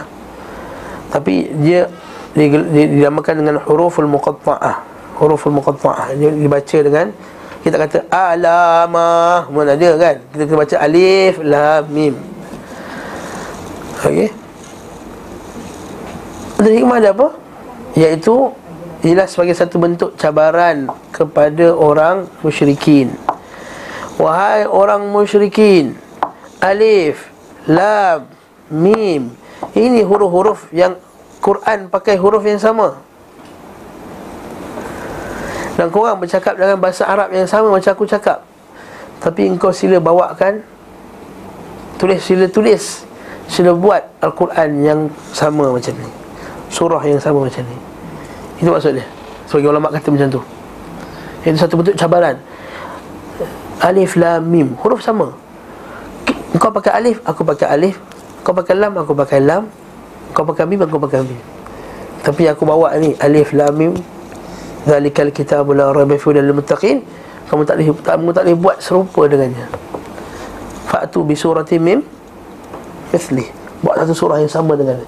[1.09, 1.87] Tapi dia
[2.35, 4.77] di- di- dinamakan dengan huruful muqatta'ah.
[5.19, 6.15] Huruful muqatta'ah.
[6.19, 7.07] Dia dibaca dengan
[7.63, 9.51] kita kata alamah.
[9.51, 10.17] Mana ada kan?
[10.35, 12.15] Kita kena baca alif lam mim.
[13.99, 14.31] Okey.
[16.59, 17.29] Dan hikmah dia apa?
[17.95, 18.51] Iaitu
[19.07, 23.15] Ialah sebagai satu bentuk cabaran Kepada orang musyrikin
[24.19, 25.95] Wahai orang musyrikin
[26.59, 27.31] Alif
[27.69, 28.25] Lam
[28.73, 29.33] Mim.
[29.77, 30.97] Ini huruf-huruf yang
[31.45, 32.97] Quran pakai huruf yang sama.
[35.79, 38.43] Dan korang bercakap dengan bahasa Arab yang sama Macam aku cakap.
[39.23, 40.59] Tapi engkau sila bawakan
[41.99, 43.07] Tulis, sila tulis
[43.47, 45.01] Sila buat Al-Quran yang
[45.31, 46.11] sama macam ni.
[46.69, 47.79] Surah yang sama macam ni.
[48.59, 49.07] Itu maksudnya
[49.47, 50.43] Sebagai ulama kata macam tu.
[51.47, 52.37] Itu satu bentuk cabaran.
[53.79, 54.75] Alif, Lam, Mim.
[54.83, 55.31] Huruf sama
[56.57, 58.01] Kau pakai alif, aku pakai alif.
[58.41, 59.69] Kau pakai lam, aku pakai lam.
[60.33, 61.37] Kau pakai mim, aku pakai mim.
[62.25, 63.93] Tapi aku bawa ni Alif, Lam, Mim.
[64.89, 67.05] Zalikal kitabu la raiba fi lil muttaqin.
[67.49, 69.69] Kamu tak boleh, tak, kamu tak boleh buat serupa dengannya.
[70.89, 72.01] Fa'tu bi surati mim
[73.13, 73.45] Mithli.
[73.85, 75.01] Buat satu surah yang sama dengan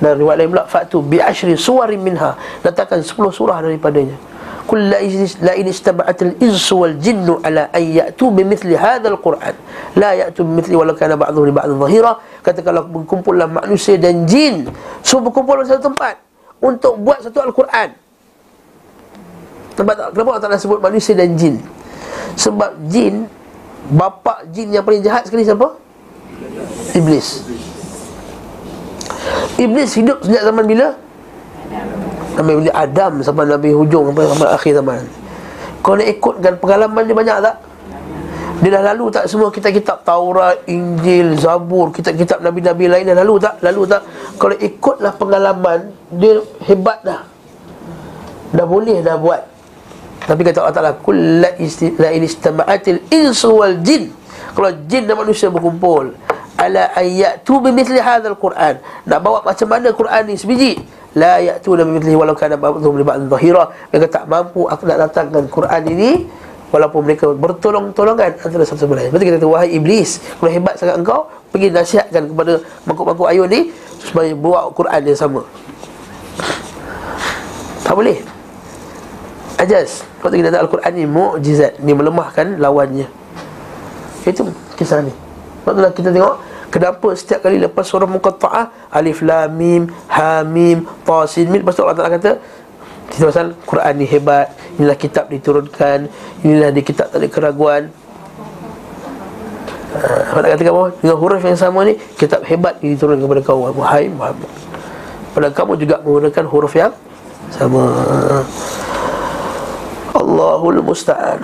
[0.00, 2.36] Dan riwayat lain pula Fa'tu bi ashri suwarin minha.
[2.64, 4.16] Datangkan 10 surah daripadanya
[4.68, 5.00] Kul la
[5.56, 9.56] in istaba'atil insu wal jinnu ala an ya'tu bimithli hadzal Qur'an
[9.96, 14.68] la ya'tu bimithli walau kana ba'dhuhu li ba'dhin dhahira katakanlah berkumpullah manusia dan jin
[15.00, 16.20] semua berkumpul satu tempat
[16.60, 17.96] untuk buat satu Al-Quran
[19.72, 21.64] tak, kenapa Allah Ta'ala sebut manusia dan jin
[22.36, 23.24] sebab jin
[23.88, 25.78] bapa jin yang paling jahat sekali siapa?
[26.92, 27.46] Iblis.
[29.56, 31.07] Iblis hidup sejak zaman bila?
[32.44, 35.00] Nabi Adam sampai Nabi hujung sampai, sampai akhir zaman.
[35.82, 37.56] Kau nak ikutkan pengalaman dia banyak tak?
[38.58, 43.54] Dia dah lalu tak semua kitab-kitab Taurat, Injil, Zabur, kitab-kitab Nabi-Nabi lain dah lalu tak?
[43.62, 44.02] Lalu tak?
[44.34, 47.22] Kalau ikutlah pengalaman, dia hebat dah.
[48.50, 49.42] Dah boleh dah buat.
[50.26, 54.10] Tapi kata Allah Ta'ala, Kul la isti- la in istama'atil insu wal jin.
[54.58, 56.18] Kalau jin dan manusia berkumpul,
[56.58, 58.82] ala ayatu bimithli hadzal Quran.
[59.06, 60.74] Nak bawa macam mana Quran ni sebiji?
[61.14, 63.70] La ya'tuna bimithlihi walau kana ba'dhum li ba'dhin dhahira.
[63.94, 66.10] Mereka tak mampu aku nak datangkan Quran ini
[66.74, 69.08] walaupun mereka bertolong-tolongan antara satu sama lain.
[69.14, 72.52] Berarti kita kata wahai iblis, kalau hebat sangat engkau, pergi nasihatkan kepada
[72.84, 73.60] mangkuk-mangkuk ayun ni
[74.02, 75.42] supaya bawa Quran yang sama.
[77.86, 78.20] Tak boleh.
[79.56, 80.04] Ajaz.
[80.20, 83.08] Kalau kita kata Al-Quran ni mukjizat, ni melemahkan lawannya.
[84.28, 85.14] Itu kisah ni.
[85.64, 89.82] Sebab kita tengok Kenapa setiap kali lepas surah Muqatta'ah Alif Lam Mim
[90.12, 92.32] Ha Mim Ta Sin Mim Lepas tu Allah Ta'ala kata
[93.08, 96.12] Kita pasal Quran ni hebat Inilah kitab diturunkan
[96.44, 97.88] Inilah di kitab tak ada keraguan.
[99.96, 100.84] Uh, Apa nak katakan apa?
[101.00, 104.52] Dengan huruf yang sama ni Kitab hebat diturunkan kepada kau Wahai Muhammad.
[105.32, 106.92] Pada kamu juga menggunakan huruf yang
[107.48, 107.88] Sama.
[110.12, 111.40] Allahul Musta'an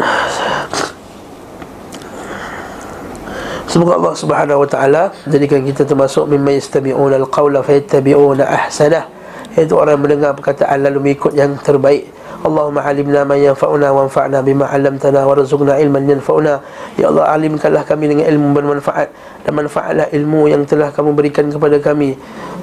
[3.75, 9.11] Semoga Allah Subhanahu wa taala jadikan kita termasuk mimman yastami'una al-qawla fayattabi'una ahsanah.
[9.59, 12.07] Itu orang yang mendengar perkataan lalu mengikut yang terbaik.
[12.47, 16.63] Allahumma alimna ma yanfa'una wanfa'na bima 'allamtana warzuqna ilman yanfa'una.
[16.95, 19.11] Ya Allah alimkanlah kami dengan ilmu bermanfaat
[19.43, 22.15] dan manfaatlah ilmu yang telah kamu berikan kepada kami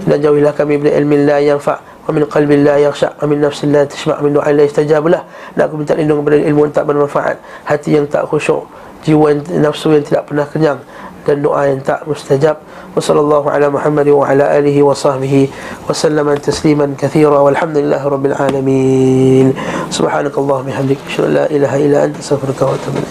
[0.07, 3.75] dan jauhilah kami dari ilmu la yanfa' wa min qalbin la yakhsha' wa min nafsin
[3.75, 5.27] la tashma' wa min du'ain la yustajab lah.
[5.59, 7.35] Dan aku minta lindung daripada ilmu yang tak bermanfaat,
[7.67, 8.63] hati yang tak khusyuk,
[9.05, 10.79] jiwa yang nafsu yang tidak pernah kenyang
[11.25, 12.57] dan doa yang tak mustajab.
[12.91, 15.47] Wa sallallahu ala muhammad wa ala alihi wa sahbihi
[15.87, 19.47] wa sallama tasliman kathira walhamdulillahi rabbil alamin.
[19.93, 22.99] Subhanakallahumma bihamdika asyhadu an la ilaha illa anta astaghfiruka wa atubu